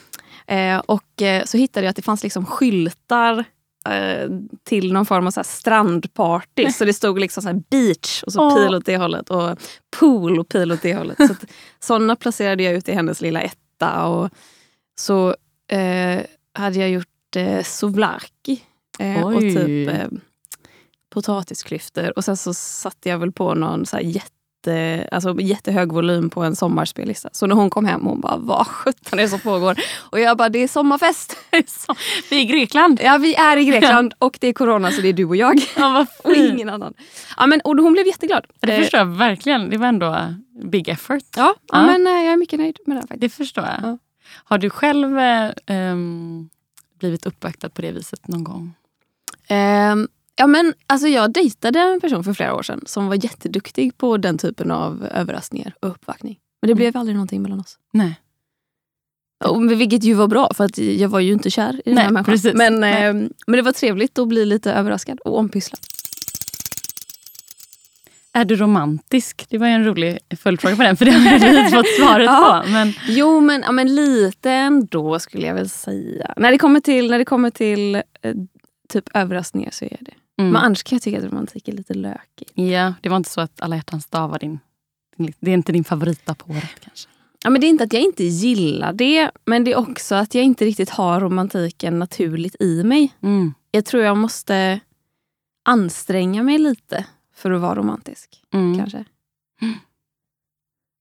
Eh, 0.47 0.78
och 0.78 1.23
så 1.45 1.59
hittade 1.59 1.87
jag 1.87 1.90
att 1.90 1.97
det 1.97 2.02
fanns 2.02 2.23
liksom 2.23 2.47
skyltar 2.47 3.45
till 4.65 4.93
någon 4.93 5.07
form 5.07 5.27
av 5.27 5.31
så 5.31 5.45
strandparty. 5.45 6.73
Så 6.73 6.85
det 6.85 6.93
stod 6.93 7.21
liksom 7.21 7.43
så 7.43 7.49
här 7.49 7.63
beach 7.71 8.23
och 8.23 8.33
så 8.33 8.43
Åh. 8.43 8.57
pil 8.57 8.75
åt 8.75 8.87
det 8.87 8.97
hållet 8.97 9.31
och 9.31 9.59
pool 9.99 10.39
och 10.39 10.49
pil 10.49 10.73
åt 10.73 10.83
det 10.83 10.95
hållet. 10.95 11.19
Så 11.19 11.35
sådana 11.81 12.17
placerade 12.17 12.63
jag 12.63 12.75
ut 12.75 12.89
i 12.89 12.93
hennes 12.93 13.21
lilla 13.21 13.41
etta. 13.41 14.07
Och 14.07 14.31
så 14.99 15.37
eh, 15.71 16.23
hade 16.55 16.79
jag 16.79 16.91
gjort 16.91 17.37
eh, 17.37 17.63
souvlaki 17.63 18.63
eh, 18.99 19.27
och 19.27 19.41
typ 19.41 19.89
eh, 19.89 20.09
potatisklyftor. 21.11 22.13
Och 22.17 22.25
sen 22.25 22.37
så 22.37 22.55
satte 22.55 23.09
jag 23.09 23.19
väl 23.19 23.33
på 23.33 23.55
någon 23.55 23.87
så 23.87 23.97
här 23.97 24.03
jätte, 24.03 24.31
alltså, 25.12 25.41
jättehög 25.41 25.93
volym 25.93 26.31
på 26.31 26.43
en 26.43 26.57
sommarspellista. 26.57 27.29
Så 27.33 27.47
när 27.47 27.55
hon 27.55 27.71
kom 27.71 27.85
hem 27.85 28.05
hon 28.05 28.21
bara, 28.21 28.37
vad 28.37 28.67
sjutton 28.67 29.19
är 29.19 29.23
det 29.23 29.29
som 29.29 29.41
pågår? 29.41 29.79
Och 30.11 30.21
jag 30.21 30.37
bara, 30.37 30.49
det 30.49 30.59
är 30.59 30.69
sommarfest. 30.69 31.37
vi 32.31 32.37
är 32.37 32.41
i 32.41 32.45
Grekland. 32.45 33.00
Ja, 33.05 33.19
vi 33.19 33.35
är 33.35 33.57
i 33.57 33.65
Grekland 33.65 34.15
och 34.19 34.38
det 34.41 34.49
är 34.49 34.53
corona 34.53 34.91
så 34.91 35.00
det 35.00 35.09
är 35.09 35.12
du 35.12 35.25
och 35.25 35.37
jag. 35.37 35.61
Ja, 35.77 35.93
vad 35.93 36.07
och 36.33 36.37
ingen 36.37 36.69
annan. 36.69 36.95
Ja, 37.37 37.47
men, 37.47 37.61
och 37.61 37.77
hon 37.77 37.93
blev 37.93 38.07
jätteglad. 38.07 38.47
Det 38.61 38.73
Eh, 38.73 38.81
förstår 38.81 38.99
jag 38.99 39.07
verkligen. 39.07 39.71
Det 39.71 39.79
var 39.79 39.87
ändå 39.87 40.35
big 40.62 40.88
effort. 40.88 41.25
Ja, 41.37 41.55
ja, 41.73 41.87
men 41.87 42.07
eh, 42.07 42.12
jag 42.12 42.33
är 42.33 42.37
mycket 42.37 42.59
nöjd 42.59 42.79
med 42.87 42.97
det 42.97 43.00
faktiskt. 43.00 43.21
Det 43.21 43.29
förstår 43.29 43.65
jag. 43.65 43.77
Ja. 43.83 43.99
Har 44.45 44.59
du 44.59 44.71
själv 44.71 45.19
eh, 45.19 45.53
ehm, 45.67 46.49
blivit 46.99 47.27
uppvaktad 47.27 47.69
på 47.69 47.83
det 47.83 47.93
viset 47.93 48.29
någon 48.29 48.45
gång? 48.45 48.75
Ehm, 49.49 50.09
ja, 50.38 50.47
men, 50.47 50.75
alltså, 50.87 51.09
jag 51.09 51.33
dejtade 51.33 51.78
en 51.80 52.00
person 52.00 52.25
för 52.25 52.33
flera 52.33 52.54
år 52.54 52.62
sedan 52.62 52.83
som 52.87 53.07
var 53.09 53.25
jätteduktig 53.25 53.99
på 53.99 54.16
den 54.16 54.38
typen 54.38 54.71
av 54.71 55.07
överraskningar 55.14 55.75
och 55.80 55.88
uppvaktning. 55.88 56.38
Men 56.62 56.68
det 56.68 56.75
blev 56.75 56.97
aldrig 56.97 57.16
någonting 57.16 57.42
mellan 57.42 57.61
oss. 57.61 57.78
Nej. 57.92 58.21
Och, 59.45 59.71
vilket 59.71 60.04
ju 60.04 60.14
var 60.14 60.26
bra 60.28 60.50
för 60.54 60.64
att 60.64 60.78
jag 60.78 61.09
var 61.09 61.21
ju 61.21 61.33
inte 61.33 61.50
kär 61.50 61.73
i 61.73 61.83
den 61.85 61.95
Nej, 61.95 62.04
här 62.04 62.11
människan. 62.11 62.33
precis. 62.35 62.54
Men, 62.54 62.85
ehm, 62.85 63.30
men 63.47 63.57
det 63.57 63.62
var 63.62 63.73
trevligt 63.73 64.18
att 64.18 64.28
bli 64.28 64.47
lite 64.47 64.73
överraskad 64.73 65.21
och 65.21 65.38
ompysslad. 65.38 65.80
Är 68.33 68.45
du 68.45 68.57
romantisk? 68.57 69.47
Det 69.49 69.59
var 69.59 69.66
ju 69.66 69.73
en 69.73 69.85
rolig 69.85 70.18
följdfråga 70.38 70.76
på 70.76 70.83
den, 70.83 70.97
för 70.97 71.04
det 71.04 71.11
har 71.11 71.30
jag 71.30 71.64
inte 71.64 71.76
fått 71.76 71.87
svaret 72.00 72.26
Ja. 72.30 72.62
på. 72.64 72.71
Men, 72.71 72.92
Jo, 73.09 73.40
men, 73.40 73.62
ja, 73.62 73.73
men 73.73 73.95
lite 73.95 74.50
ändå 74.50 75.18
skulle 75.18 75.47
jag 75.47 75.54
väl 75.54 75.68
säga. 75.68 76.35
När 76.37 76.50
det 76.52 76.59
kommer 76.59 76.80
till, 76.80 77.11
när 77.11 77.18
det 77.18 77.25
kommer 77.25 77.50
till 77.50 77.95
eh, 77.95 78.02
typ 78.88 79.04
överraskningar 79.16 79.71
så 79.71 79.85
är 79.85 79.97
det. 80.00 80.14
Mm. 80.38 80.52
Men 80.52 80.57
annars 80.62 80.83
kan 80.83 80.97
jag 80.97 81.02
tycka 81.02 81.18
att 81.18 81.25
romantik 81.25 81.68
är 81.68 81.73
lite 81.73 81.95
lökigt. 81.95 82.52
ja, 82.54 82.95
det 83.00 83.09
var 83.09 83.16
inte 83.16 83.30
så 83.30 83.40
att 83.40 83.61
alla 83.61 83.76
hjärtans 83.76 84.07
dag 84.07 84.28
var 84.28 84.38
din... 84.38 84.59
Det 85.40 85.50
är 85.50 85.54
inte 85.54 85.73
din 85.73 85.85
favoritdag 85.85 86.38
på 86.38 86.50
året 86.52 86.80
kanske? 86.85 87.09
Ja, 87.45 87.50
men 87.50 87.61
det 87.61 87.66
är 87.66 87.68
inte 87.68 87.85
att 87.85 87.92
jag 87.92 88.02
inte 88.02 88.25
gillar 88.25 88.92
det, 88.92 89.30
men 89.45 89.64
det 89.64 89.73
är 89.73 89.78
också 89.78 90.14
att 90.14 90.35
jag 90.35 90.45
inte 90.45 90.64
riktigt 90.64 90.90
har 90.90 91.21
romantiken 91.21 91.99
naturligt 91.99 92.57
i 92.61 92.83
mig. 92.85 93.12
Mm. 93.23 93.54
Jag 93.71 93.85
tror 93.85 94.02
jag 94.02 94.16
måste 94.16 94.80
anstränga 95.64 96.42
mig 96.42 96.59
lite 96.59 97.07
för 97.35 97.50
att 97.50 97.61
vara 97.61 97.75
romantisk. 97.75 98.42
Mm. 98.54 98.78
Kanske. 98.78 99.04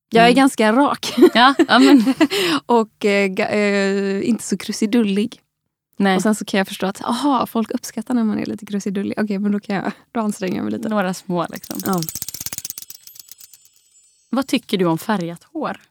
Jag 0.10 0.24
är 0.24 0.27
Mm. 0.27 0.36
ganska 0.36 0.72
rak 0.74 1.13
Ja, 1.34 1.56
och 2.65 3.06
eh, 3.06 3.32
eh, 3.39 4.29
inte 4.29 4.44
så 4.44 4.58
krusidullig. 4.58 5.41
Nej. 5.98 6.16
Och 6.16 6.22
sen 6.22 6.36
så 6.36 6.46
kan 6.46 6.58
jag 6.58 6.68
förstå 6.68 6.86
att 6.86 7.01
aha, 7.04 7.46
folk 7.46 7.72
uppskattar 7.72 8.13
när 8.13 8.24
man 8.24 8.39
är 8.39 8.46
lite 8.46 8.66
krusidullig. 8.66 9.13
Okej, 9.20 9.39
men 9.39 9.51
då, 9.51 9.60
kan 9.60 9.75
jag, 9.75 9.92
då 10.12 10.20
anstränger 10.20 10.56
jag 10.56 10.63
mig 10.63 10.74
lite. 10.74 10.89
Några 10.89 11.13
små 11.13 11.46
liksom. 11.50 11.75
Ja. 11.86 12.01
Vad 14.30 14.48
tycker 14.48 14.77
du 14.77 14.86
om 14.86 14.98
färgat 14.98 15.44
hår? 15.44 15.82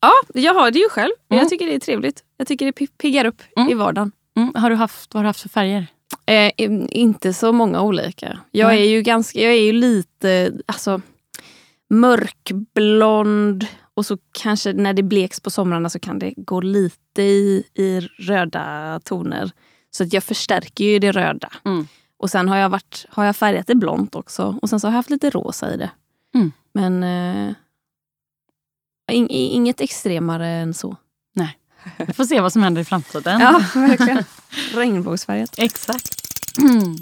ja, 0.00 0.12
jag 0.34 0.54
har 0.54 0.70
det 0.70 0.78
ju 0.78 0.88
själv. 0.88 1.12
Mm. 1.30 1.38
Jag 1.42 1.48
tycker 1.48 1.66
det 1.66 1.74
är 1.74 1.78
trevligt. 1.80 2.24
Jag 2.36 2.46
tycker 2.48 2.66
det 2.66 2.72
pi- 2.72 2.90
piggar 2.98 3.24
upp 3.24 3.42
Mm. 3.56 3.70
i 3.70 3.74
vardagen. 3.74 4.12
Mm. 4.36 4.52
Har 4.54 4.70
du 4.70 4.76
haft, 4.76 5.14
vad 5.14 5.18
har 5.18 5.24
du 5.24 5.28
haft 5.28 5.40
för 5.40 5.48
färger? 5.48 5.86
Eh, 6.26 6.52
in- 6.56 6.88
inte 6.88 7.32
så 7.34 7.52
många 7.52 7.80
olika. 7.82 8.38
Jag 8.50 8.74
är 8.74 8.84
ju 8.84 9.02
ganska, 9.02 9.40
jag 9.40 9.52
är 9.52 9.60
ju 9.62 9.72
lite 9.72 10.52
alltså, 10.66 11.00
mörkblond 11.90 13.66
och 13.96 14.06
så 14.06 14.18
kanske 14.32 14.72
när 14.72 14.92
det 14.92 15.02
bleks 15.02 15.40
på 15.40 15.50
somrarna 15.50 15.90
så 15.90 15.98
kan 15.98 16.18
det 16.18 16.34
gå 16.36 16.60
lite 16.60 17.22
i, 17.22 17.64
i 17.74 18.00
röda 18.00 19.00
toner. 19.04 19.50
Så 19.90 20.02
att 20.02 20.12
jag 20.12 20.24
förstärker 20.24 20.84
ju 20.84 20.98
det 20.98 21.12
röda. 21.12 21.52
Mm. 21.64 21.88
Och 22.18 22.30
sen 22.30 22.48
har 22.48 22.56
jag, 22.56 22.68
varit, 22.68 23.06
har 23.08 23.24
jag 23.24 23.36
färgat 23.36 23.66
det 23.66 23.74
blont 23.74 24.14
också. 24.14 24.58
Och 24.62 24.70
sen 24.70 24.80
så 24.80 24.86
har 24.86 24.92
jag 24.92 24.96
haft 24.96 25.10
lite 25.10 25.30
rosa 25.30 25.74
i 25.74 25.76
det. 25.76 25.90
Mm. 26.34 26.52
Men 26.72 27.02
eh, 27.02 27.54
in, 29.12 29.26
inget 29.30 29.80
extremare 29.80 30.48
än 30.48 30.74
så. 30.74 30.96
Vi 32.06 32.12
får 32.12 32.24
se 32.24 32.40
vad 32.40 32.52
som 32.52 32.62
händer 32.62 32.82
i 32.82 32.84
framtiden. 32.84 33.40
verkligen. 33.74 34.24
Regnbågsfärgat. 34.74 35.54
Exakt. 35.58 36.14
Mm. 36.58 36.96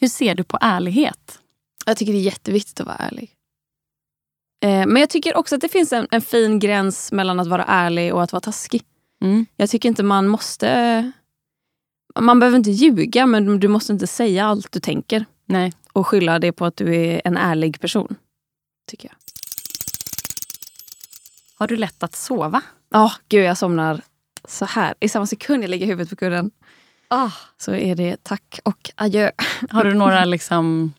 Hur 0.00 0.08
ser 0.08 0.34
du 0.34 0.44
på 0.44 0.58
ärlighet? 0.60 1.38
Jag 1.86 1.96
tycker 1.96 2.12
det 2.12 2.18
är 2.18 2.22
jätteviktigt 2.22 2.80
att 2.80 2.86
vara 2.86 2.96
ärlig. 2.96 3.30
Eh, 4.66 4.86
men 4.86 4.96
jag 4.96 5.10
tycker 5.10 5.36
också 5.36 5.54
att 5.54 5.60
det 5.60 5.68
finns 5.68 5.92
en, 5.92 6.06
en 6.10 6.20
fin 6.20 6.58
gräns 6.58 7.12
mellan 7.12 7.40
att 7.40 7.46
vara 7.46 7.64
ärlig 7.64 8.14
och 8.14 8.22
att 8.22 8.32
vara 8.32 8.40
taskig. 8.40 8.82
Mm. 9.22 9.46
Jag 9.56 9.70
tycker 9.70 9.88
inte 9.88 10.02
man 10.02 10.28
måste... 10.28 11.12
Man 12.20 12.40
behöver 12.40 12.58
inte 12.58 12.70
ljuga, 12.70 13.26
men 13.26 13.60
du 13.60 13.68
måste 13.68 13.92
inte 13.92 14.06
säga 14.06 14.46
allt 14.46 14.72
du 14.72 14.80
tänker 14.80 15.24
Nej. 15.46 15.72
och 15.92 16.06
skylla 16.06 16.38
det 16.38 16.52
på 16.52 16.64
att 16.64 16.76
du 16.76 16.94
är 16.96 17.22
en 17.24 17.36
ärlig 17.36 17.80
person. 17.80 18.16
Tycker 18.90 19.08
jag. 19.08 19.16
Har 21.58 21.66
du 21.66 21.76
lätt 21.76 22.02
att 22.02 22.16
sova? 22.16 22.62
Ja, 22.90 23.12
gud 23.28 23.44
jag 23.44 23.58
somnar 23.58 24.00
så 24.48 24.64
här. 24.64 24.94
I 25.00 25.08
samma 25.08 25.26
sekund 25.26 25.62
jag 25.62 25.70
lägger 25.70 25.86
huvudet 25.86 26.10
på 26.10 26.16
kudden 26.16 26.50
Ah. 27.08 27.30
så 27.58 27.74
är 27.74 27.94
det 27.94 28.16
tack 28.22 28.60
och 28.64 28.90
adjö. 28.94 29.30
Har 29.70 29.84
du 29.84 29.94
några 29.94 30.24
liksom, 30.34 30.92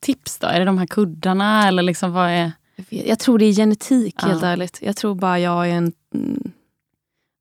tips 0.00 0.38
då? 0.38 0.46
Är 0.46 0.58
det 0.58 0.64
de 0.64 0.78
här 0.78 0.86
kuddarna 0.86 1.68
eller 1.68 1.82
liksom 1.82 2.12
vad 2.12 2.30
är... 2.30 2.52
Jag, 2.88 3.06
jag 3.06 3.18
tror 3.18 3.38
det 3.38 3.44
är 3.44 3.52
genetik 3.52 4.14
Ja. 4.18 4.28
helt 4.28 4.42
ärligt. 4.42 4.78
Jag 4.82 4.96
tror 4.96 5.14
bara 5.14 5.38
jag 5.38 5.68
är 5.68 5.72
en 5.72 5.92
mm, 6.14 6.52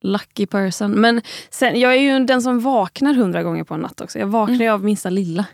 lucky 0.03 0.45
person. 0.45 0.91
Men 0.91 1.21
sen, 1.49 1.79
jag 1.79 1.93
är 1.95 1.99
ju 2.01 2.25
den 2.25 2.41
som 2.41 2.59
vaknar 2.59 3.13
hundra 3.13 3.43
gånger 3.43 3.63
på 3.63 3.73
en 3.73 3.79
natt 3.79 4.01
också. 4.01 4.19
Jag 4.19 4.27
vaknar 4.27 4.57
ju 4.57 4.69
av 4.69 4.83
minsta 4.83 5.09
lilla. 5.09 5.45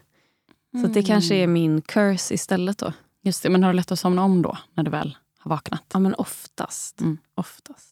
Så 0.81 0.85
att 0.85 0.93
det 0.93 1.03
kanske 1.03 1.35
är 1.35 1.47
min 1.47 1.81
curse 1.81 2.33
istället 2.33 2.77
då. 2.77 2.93
Just 3.23 3.43
det, 3.43 3.49
men 3.49 3.63
har 3.63 3.71
du 3.71 3.75
lätt 3.77 3.91
att 3.91 3.99
somna 3.99 4.23
om 4.23 4.41
då 4.41 4.57
när 4.73 4.83
du 4.83 4.91
väl 4.91 5.17
har 5.39 5.49
vaknat? 5.49 5.83
Ja 5.93 5.99
men 5.99 6.13
oftast. 6.13 7.01
Mm. 7.01 7.17
Oftast. 7.35 7.91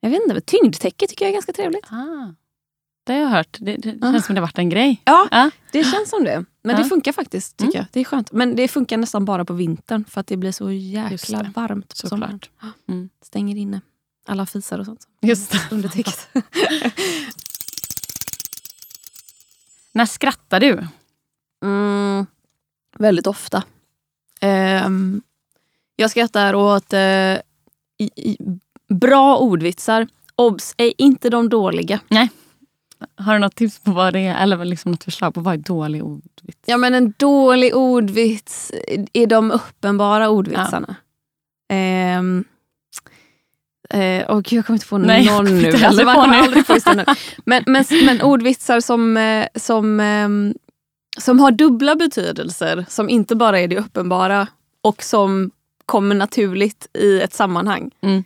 Jag 0.00 0.10
vet 0.10 0.22
inte, 0.22 0.40
tyngdtäcke 0.40 1.06
tycker 1.06 1.24
jag 1.24 1.28
är 1.30 1.32
ganska 1.32 1.52
trevligt. 1.52 1.86
Ah. 1.90 2.34
Det 3.04 3.12
har 3.12 3.20
jag 3.20 3.28
hört. 3.28 3.56
Det, 3.60 3.76
det 3.76 3.98
Ah. 4.02 4.12
känns 4.12 4.26
som 4.26 4.34
det 4.34 4.40
varit 4.40 4.58
en 4.58 4.68
grej. 4.68 5.02
Ja, 5.04 5.28
Ja. 5.30 5.50
det 5.72 5.84
känns 5.84 6.10
som 6.10 6.24
det. 6.24 6.44
Men 6.62 6.76
Ja. 6.76 6.82
det 6.82 6.88
funkar 6.88 7.12
faktiskt 7.12 7.56
tycker 7.56 7.64
Mm. 7.72 7.76
jag. 7.78 7.86
Det 7.92 8.00
är 8.00 8.04
skönt. 8.04 8.32
Men 8.32 8.56
det 8.56 8.68
funkar 8.68 8.96
nästan 8.96 9.24
bara 9.24 9.44
på 9.44 9.52
vintern 9.52 10.04
för 10.08 10.20
att 10.20 10.26
det 10.26 10.36
blir 10.36 10.52
så 10.52 10.70
jäkla 10.70 11.52
varmt 11.54 12.00
på 12.02 12.08
sommaren. 12.08 12.40
Mm. 12.88 13.08
Stänger 13.24 13.56
inne 13.56 13.80
alla 14.26 14.46
fisar 14.46 14.78
och 14.78 14.86
sånt. 14.86 15.06
Just 15.22 15.52
det. 15.52 15.58
Under 15.70 15.88
täcket. 15.88 16.28
När 19.92 20.06
skrattar 20.06 20.60
du? 20.60 20.86
Mm, 21.64 22.26
väldigt 22.98 23.26
ofta. 23.26 23.62
Ehm, 24.40 25.22
jag 25.96 26.10
skrattar 26.10 26.54
åt 26.54 26.92
eh, 26.92 27.00
i, 27.98 28.10
i, 28.16 28.36
bra 28.88 29.36
ordvitsar. 29.36 30.08
Obs, 30.34 30.74
är 30.76 30.92
inte 30.98 31.30
de 31.30 31.48
dåliga. 31.48 32.00
Har 33.16 33.32
du 33.34 33.38
något 33.38 33.54
tips 33.54 33.78
på 33.78 33.90
vad 33.90 34.12
det 34.12 34.20
är? 34.20 34.42
Eller 34.42 34.64
liksom 34.64 34.90
något 34.92 35.04
förslag 35.04 35.34
på 35.34 35.40
vad 35.40 35.54
är 35.54 35.58
dålig 35.58 36.04
ordvits? 36.04 36.58
Ja 36.66 36.76
men 36.76 36.94
en 36.94 37.14
dålig 37.16 37.76
ordvits 37.76 38.72
är 39.12 39.26
de 39.26 39.50
uppenbara 39.50 40.28
ordvitsarna. 40.28 40.96
Ehm, 41.72 42.44
eh, 43.90 44.40
gud, 44.40 44.52
jag 44.52 44.66
kommer 44.66 44.76
inte 44.76 44.86
på 44.86 44.98
Nej, 44.98 45.26
jag 45.26 45.44
någon 45.44 45.58
nu. 45.58 45.66
inte 45.66 45.86
Alltså, 45.86 46.04
man 46.04 46.14
kommer 46.14 46.38
aldrig 46.38 46.66
få 46.66 46.94
nu. 46.94 47.04
Men, 47.44 47.62
men, 47.66 47.84
men 48.04 48.22
ordvitsar 48.22 48.80
som, 48.80 49.16
eh, 49.16 49.46
som, 49.54 50.00
ehm, 50.00 50.54
som 51.18 51.40
har 51.40 51.50
dubbla 51.50 51.96
betydelser, 51.96 52.86
som 52.88 53.08
inte 53.08 53.36
bara 53.36 53.60
är 53.60 53.68
det 53.68 53.78
uppenbara 53.78 54.46
och 54.82 55.02
som 55.02 55.50
kommer 55.86 56.14
naturligt 56.14 56.96
i 56.98 57.20
ett 57.20 57.34
sammanhang. 57.34 57.90
Mm. 58.02 58.24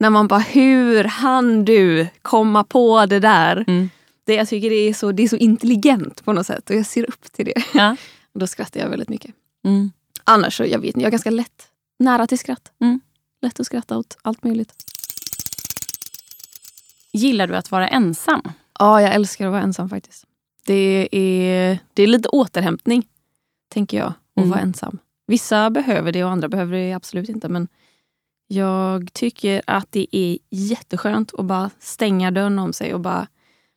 När 0.00 0.10
man 0.10 0.28
bara, 0.28 0.40
hur 0.40 1.04
hann 1.04 1.64
du 1.64 2.06
komma 2.22 2.64
på 2.64 3.06
det 3.06 3.20
där? 3.20 3.64
Mm. 3.66 3.90
Det, 4.24 4.34
jag 4.34 4.48
tycker 4.48 4.70
det 4.70 4.76
är, 4.76 4.94
så, 4.94 5.12
det 5.12 5.22
är 5.22 5.28
så 5.28 5.36
intelligent 5.36 6.24
på 6.24 6.32
något 6.32 6.46
sätt 6.46 6.70
och 6.70 6.76
jag 6.76 6.86
ser 6.86 7.08
upp 7.08 7.32
till 7.32 7.44
det. 7.44 7.64
Ja. 7.74 7.96
Och 8.32 8.40
då 8.40 8.46
skrattar 8.46 8.80
jag 8.80 8.88
väldigt 8.88 9.08
mycket. 9.08 9.34
Mm. 9.64 9.92
Annars 10.24 10.56
så, 10.56 10.64
jag 10.64 10.78
vet 10.78 10.96
jag 10.96 11.04
är 11.04 11.10
ganska 11.10 11.30
lätt 11.30 11.68
nära 11.98 12.26
till 12.26 12.38
skratt. 12.38 12.72
Mm. 12.80 13.00
Lätt 13.42 13.60
att 13.60 13.66
skratta 13.66 13.98
åt 13.98 14.16
allt 14.22 14.44
möjligt. 14.44 14.72
Gillar 17.12 17.46
du 17.46 17.56
att 17.56 17.70
vara 17.70 17.88
ensam? 17.88 18.42
Ja, 18.78 19.02
jag 19.02 19.14
älskar 19.14 19.46
att 19.46 19.52
vara 19.52 19.62
ensam 19.62 19.88
faktiskt. 19.88 20.24
Det 20.66 21.08
är, 21.12 21.78
det 21.94 22.02
är 22.02 22.06
lite 22.06 22.28
återhämtning, 22.28 23.06
tänker 23.68 23.96
jag, 23.96 24.06
att 24.06 24.36
Mm. 24.36 24.50
vara 24.50 24.60
ensam. 24.60 24.98
Vissa 25.26 25.70
behöver 25.70 26.12
det 26.12 26.24
och 26.24 26.30
andra 26.30 26.48
behöver 26.48 26.76
det 26.76 26.92
absolut 26.92 27.28
inte. 27.28 27.48
Men 27.48 27.68
jag 28.46 29.12
tycker 29.12 29.62
att 29.66 29.92
det 29.92 30.16
är 30.16 30.38
jätteskönt 30.50 31.34
att 31.34 31.44
bara 31.44 31.70
stänga 31.80 32.30
dörren 32.30 32.58
om 32.58 32.72
sig 32.72 32.94
och 32.94 33.00
bara, 33.00 33.26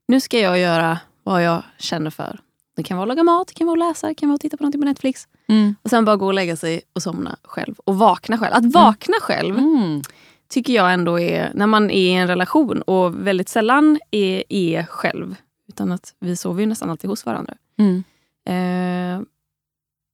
nu 0.08 0.20
ska 0.20 0.40
jag 0.40 0.60
göra 0.60 1.00
vad 1.24 1.44
jag 1.44 1.64
känner 1.78 2.10
för. 2.10 2.40
Det 2.76 2.84
kan 2.84 2.98
vara 2.98 3.04
att 3.04 3.08
laga 3.08 3.24
mat, 3.24 3.48
det 3.48 3.54
kan 3.54 3.68
vara 3.68 3.84
att 3.84 3.90
läsa, 3.90 4.08
det 4.08 4.16
kan 4.16 4.30
vara 4.30 4.36
att 4.36 4.42
titta 4.42 4.58
på 4.58 4.64
någonting 4.64 4.82
på 4.82 4.86
Netflix. 4.86 5.28
Mm. 5.48 5.76
Och 5.82 5.90
sen 5.90 6.06
bara 6.06 6.16
gå 6.16 6.26
och 6.26 6.34
lägga 6.34 6.56
sig 6.56 6.82
och 6.94 7.04
somna 7.04 7.38
själv. 7.44 7.76
Och 7.86 7.98
vakna 7.98 8.38
själv. 8.38 8.54
Att 8.54 8.74
vakna 8.74 9.14
själv 9.22 9.58
Mm. 9.58 10.02
tycker 10.50 10.74
jag 10.74 10.94
ändå 10.94 11.20
är, 11.20 11.52
när 11.54 11.68
man 11.68 11.92
är 11.92 12.10
i 12.10 12.14
en 12.14 12.28
relation 12.28 12.82
och 12.82 13.28
väldigt 13.28 13.50
sällan 13.50 14.00
är, 14.12 14.44
är 14.50 14.84
själv. 14.84 15.36
Utan 15.68 15.92
att 15.92 16.14
vi 16.20 16.36
sover 16.36 16.62
ju 16.62 16.66
nästan 16.68 16.90
alltid 16.90 17.10
hos 17.10 17.26
varandra. 17.26 17.54
Mm. 17.78 18.04
Eh, 18.46 19.26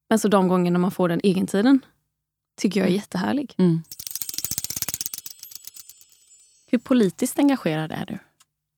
men 0.10 0.20
så 0.20 0.28
de 0.28 0.48
gångerna 0.48 0.80
man 0.80 0.92
får 0.92 1.10
den 1.10 1.20
egentiden 1.24 1.80
tycker 2.58 2.80
jag 2.80 2.90
är 2.90 2.94
jättehärlig. 2.94 3.54
Mm. 3.58 3.84
Hur 6.68 6.78
politiskt 6.78 7.40
engagerad 7.40 7.92
är 7.92 8.06
du? 8.06 8.18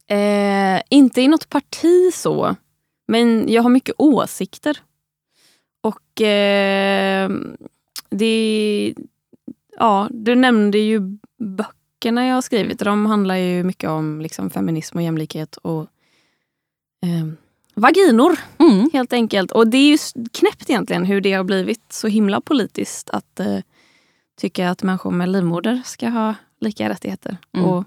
Eh, 0.08 0.82
inte 0.90 1.22
i 1.22 1.28
något 1.28 1.50
parti 1.50 2.14
så, 2.14 2.56
men 3.08 3.50
jag 3.50 3.64
har 3.64 3.70
mycket 3.70 3.96
åsikter. 3.98 4.78
Och 5.82 6.22
eh, 6.22 7.30
det... 8.10 8.94
Ja, 9.78 10.08
du 10.12 10.36
nämnde 10.36 10.78
ju 10.78 11.00
böckerna 11.40 12.28
jag 12.28 12.36
har 12.36 12.42
skrivit. 12.42 12.80
De 12.80 13.06
handlar 13.06 13.36
ju 13.36 13.64
mycket 13.64 13.90
om 13.90 14.22
liksom, 14.22 14.50
feminism 14.50 14.98
och 14.98 15.04
jämlikhet 15.04 15.58
och 15.58 15.82
eh, 17.02 17.28
vaginor, 17.74 18.40
Mm. 18.58 18.90
helt 18.94 19.14
enkelt. 19.14 19.52
Och 19.52 19.68
det 19.68 19.78
är 19.78 19.90
ju 19.90 19.98
knäppt 20.32 20.70
egentligen 20.70 21.06
hur 21.06 21.22
det 21.22 21.34
har 21.34 21.44
blivit 21.44 21.94
så 21.94 22.08
himla 22.08 22.42
politiskt 22.42 23.10
att 23.10 23.40
eh, 23.40 23.60
tycka 24.38 24.70
att 24.70 24.84
människor 24.84 25.12
med 25.12 25.30
livmoder 25.30 25.82
ska 25.86 26.10
ha 26.10 26.36
lika 26.60 26.90
rättigheter. 26.90 27.38
Mm. 27.54 27.66
Och 27.70 27.84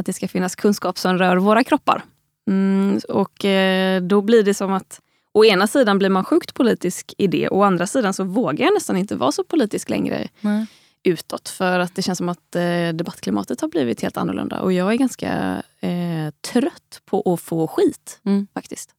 att 0.00 0.06
det 0.06 0.12
ska 0.12 0.28
finnas 0.28 0.54
kunskap 0.56 0.98
som 0.98 1.18
rör 1.18 1.36
våra 1.36 1.64
kroppar. 1.64 2.04
Mm, 2.48 3.00
och 3.08 3.44
eh, 3.44 4.02
då 4.02 4.22
blir 4.22 4.42
det 4.42 4.54
som 4.54 4.72
att 4.72 5.00
å 5.32 5.44
ena 5.44 5.66
sidan 5.66 5.98
blir 5.98 6.08
man 6.08 6.24
sjukt 6.24 6.54
politisk 6.54 7.14
i 7.18 7.26
det, 7.26 7.48
å 7.48 7.62
andra 7.62 7.86
sidan 7.86 8.14
så 8.14 8.24
vågar 8.24 8.64
jag 8.64 8.74
nästan 8.74 8.96
inte 8.96 9.16
vara 9.16 9.32
så 9.32 9.44
politisk 9.44 9.90
längre 9.90 10.28
Nej. 10.40 10.66
utåt. 11.02 11.48
För 11.48 11.78
att 11.80 11.94
det 11.94 12.02
känns 12.02 12.18
som 12.18 12.28
att 12.28 12.56
eh, 12.56 12.88
debattklimatet 12.94 13.60
har 13.60 13.68
blivit 13.68 14.00
helt 14.02 14.16
annorlunda. 14.16 14.60
Och 14.60 14.72
jag 14.72 14.92
är 14.92 14.96
ganska 14.96 15.62
eh, 15.80 16.30
trött 16.52 17.02
på 17.04 17.32
att 17.34 17.40
få 17.40 17.68
skit 17.68 18.20
Mm. 18.24 18.46
faktiskt. 18.54 18.90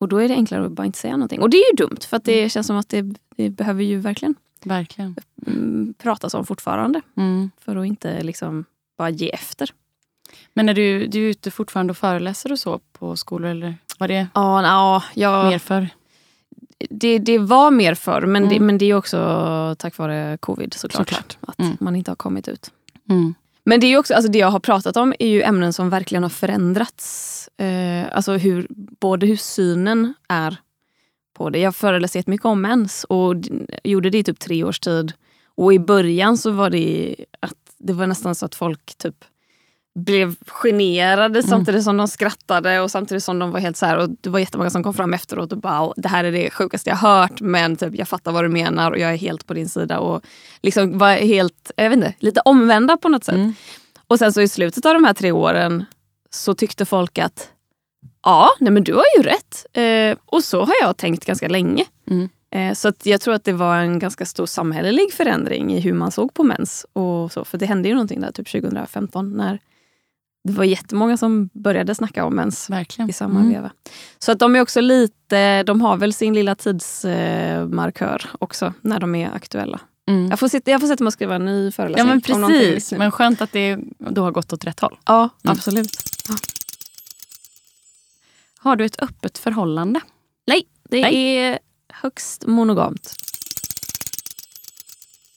Och 0.00 0.08
då 0.08 0.16
är 0.18 0.28
det 0.28 0.34
enklare 0.34 0.66
att 0.66 0.72
bara 0.72 0.86
inte 0.86 0.98
säga 0.98 1.16
någonting. 1.16 1.40
Och 1.40 1.50
det 1.50 1.56
är 1.56 1.70
ju 1.72 1.76
dumt 1.86 1.98
för 2.08 2.16
att 2.16 2.24
det 2.24 2.48
känns 2.52 2.66
som 2.66 2.76
att 2.76 2.88
det, 2.88 3.14
det 3.36 3.50
behöver 3.50 3.82
ju 3.82 3.98
verkligen 3.98 4.34
Verkligen. 4.64 5.16
mm, 5.46 5.94
pratas 5.98 6.34
om 6.34 6.46
fortfarande. 6.46 7.00
Mm. 7.16 7.50
För 7.58 7.76
att 7.76 7.86
inte 7.86 8.22
liksom 8.22 8.64
bara 8.98 9.10
ge 9.10 9.28
efter. 9.30 9.70
Men 10.54 10.68
är 10.68 10.74
du, 10.74 11.06
du 11.06 11.18
är 11.26 11.30
ute 11.30 11.50
fortfarande 11.50 11.90
och 11.90 11.96
föreläser 11.96 12.52
och 12.52 12.58
så 12.58 12.80
på 12.92 13.16
skolor? 13.16 13.50
Eller 13.50 13.74
var 13.98 14.08
det 14.08 14.26
Ja, 14.34 14.62
ja, 14.62 15.02
jag, 15.14 15.46
mer 15.50 15.58
för? 15.58 15.88
det, 16.90 17.18
det 17.18 17.38
var 17.38 17.70
mer 17.70 17.94
förr 17.94 18.26
men, 18.26 18.42
det, 18.48 18.54
Mm. 18.56 18.66
men 18.66 18.78
det 18.78 18.84
är 18.86 18.94
också 18.94 19.76
tack 19.78 19.98
vare 19.98 20.38
covid 20.40 20.74
såklart. 20.74 21.08
Såklart. 21.08 21.36
Att 21.40 21.58
Mm. 21.60 21.76
man 21.80 21.96
inte 21.96 22.10
har 22.10 22.16
kommit 22.16 22.48
ut. 22.48 22.70
Mm. 23.10 23.34
Men 23.64 23.80
det 23.80 23.86
är 23.86 23.98
också, 23.98 24.14
alltså 24.14 24.30
det 24.32 24.38
jag 24.38 24.50
har 24.50 24.60
pratat 24.60 24.96
om 24.96 25.14
är 25.18 25.28
ju 25.28 25.42
ämnen 25.42 25.72
som 25.72 25.90
verkligen 25.90 26.22
har 26.22 26.30
förändrats. 26.30 27.48
Eh, 27.58 28.04
alltså 28.16 28.32
hur, 28.32 28.66
både 29.00 29.26
hur 29.26 29.36
synen 29.36 30.14
är 30.28 30.56
på 31.36 31.50
det. 31.50 31.58
Jag 31.58 31.76
föreläser 31.76 32.18
jättemycket 32.18 32.44
om 32.44 32.60
mens 32.62 33.04
och 33.04 33.34
gjorde 33.84 34.10
det 34.10 34.18
i 34.18 34.24
typ 34.24 34.38
tre 34.38 34.64
års 34.64 34.80
tid. 34.80 35.12
Och 35.56 35.74
i 35.74 35.78
början 35.78 36.38
så 36.38 36.50
var 36.50 36.70
det 36.70 37.14
att 37.40 37.54
det 37.86 37.92
var 37.92 38.06
nästan 38.06 38.34
så 38.34 38.46
att 38.46 38.54
folk 38.54 38.98
typ 38.98 39.24
blev 39.94 40.36
generade 40.46 41.42
samtidigt 41.42 41.84
som 41.84 41.96
de 41.96 42.08
skrattade 42.08 42.80
och 42.80 42.90
samtidigt 42.90 43.24
som 43.24 43.38
de 43.38 43.50
var 43.50 43.60
helt 43.60 43.76
så 43.76 43.86
här. 43.86 43.96
Och 43.96 44.10
det 44.20 44.30
var 44.30 44.38
jättemånga 44.38 44.70
som 44.70 44.82
kom 44.82 44.94
fram 44.94 45.14
efteråt 45.14 45.52
och 45.52 45.58
bara 45.58 45.92
det 45.96 46.08
här 46.08 46.24
är 46.24 46.32
det 46.32 46.50
sjukaste 46.50 46.90
jag 46.90 46.96
hört 46.96 47.40
men 47.40 47.76
typ, 47.76 47.94
jag 47.94 48.08
fattar 48.08 48.32
vad 48.32 48.44
du 48.44 48.48
menar 48.48 48.90
och 48.90 48.98
jag 48.98 49.12
är 49.12 49.16
helt 49.16 49.46
på 49.46 49.54
din 49.54 49.68
sida. 49.68 49.98
Och 49.98 50.24
liksom 50.62 50.98
var 50.98 51.12
helt, 51.12 51.70
jag 51.76 51.90
vet 51.90 51.96
inte, 51.96 52.14
lite 52.18 52.40
omvända 52.44 52.96
på 52.96 53.08
något 53.08 53.24
sätt. 53.24 53.34
Mm. 53.34 53.54
Och 54.08 54.18
sen 54.18 54.32
så 54.32 54.40
i 54.40 54.48
slutet 54.48 54.86
av 54.86 54.94
de 54.94 55.04
här 55.04 55.14
tre 55.14 55.32
åren 55.32 55.84
så 56.30 56.54
tyckte 56.54 56.84
folk 56.84 57.18
att 57.18 57.48
ja, 58.22 58.50
nej 58.60 58.72
men 58.72 58.84
du 58.84 58.94
har 58.94 59.04
ju 59.16 59.22
rätt. 59.22 59.66
Eh, 59.72 60.18
och 60.26 60.44
så 60.44 60.60
har 60.60 60.74
jag 60.80 60.96
tänkt 60.96 61.24
ganska 61.24 61.48
länge. 61.48 61.84
Mm. 62.10 62.28
Eh, 62.54 62.74
så 62.74 62.88
att 62.88 63.06
jag 63.06 63.20
tror 63.20 63.34
att 63.34 63.44
det 63.44 63.52
var 63.52 63.76
en 63.76 63.98
ganska 63.98 64.26
stor 64.26 64.46
samhällelig 64.46 65.12
förändring 65.12 65.72
i 65.74 65.80
hur 65.80 65.92
man 65.92 66.12
såg 66.12 66.34
på 66.34 66.42
mens. 66.42 66.86
Och 66.92 67.32
så, 67.32 67.44
för 67.44 67.58
det 67.58 67.66
hände 67.66 67.88
ju 67.88 67.94
någonting 67.94 68.20
där 68.20 68.32
typ 68.32 68.48
2015 68.52 69.36
när 69.36 69.58
det 70.44 70.52
var 70.52 70.64
jättemånga 70.64 71.16
som 71.16 71.50
började 71.52 71.94
snacka 71.94 72.24
om 72.24 72.34
mens 72.34 72.70
Verkligen. 72.70 73.10
i 73.10 73.12
samma 73.12 73.40
Mm. 73.40 73.52
veva. 73.52 73.70
Så 74.18 74.32
att 74.32 74.38
de 74.38 74.56
är 74.56 74.60
också 74.60 74.80
lite, 74.80 75.62
de 75.62 75.80
har 75.80 75.96
väl 75.96 76.12
sin 76.12 76.34
lilla 76.34 76.54
tidsmarkör 76.54 78.30
också 78.38 78.72
när 78.80 79.00
de 79.00 79.14
är 79.14 79.30
aktuella. 79.34 79.80
Mm. 80.08 80.26
Jag 80.30 80.38
får, 80.38 80.48
sitta, 80.48 80.70
jag 80.70 80.80
får 80.80 80.88
sätta 80.88 81.04
mig 81.04 81.08
och 81.08 81.12
skriva 81.12 81.34
en 81.34 81.44
ny 81.44 81.64
Ja 81.64 81.70
föreläsning. 81.72 82.06
men 82.06 82.34
om 82.34 82.40
någonting 82.40 82.74
precis. 82.74 82.98
Men 82.98 83.10
skönt 83.10 83.40
att 83.40 83.52
det 83.52 83.78
då 83.98 84.22
har 84.22 84.30
gått 84.30 84.52
åt 84.52 84.64
rätt 84.64 84.80
håll. 84.80 84.98
Ja, 85.06 85.18
Mm. 85.44 85.52
absolut. 85.52 85.90
Har 88.58 88.76
du 88.76 88.84
ett 88.84 89.02
öppet 89.02 89.38
förhållande? 89.38 90.00
Nej, 90.46 90.62
det 90.88 91.00
Nej. 91.00 91.36
är 91.36 91.58
högst 92.02 92.46
monogamt. 92.46 93.14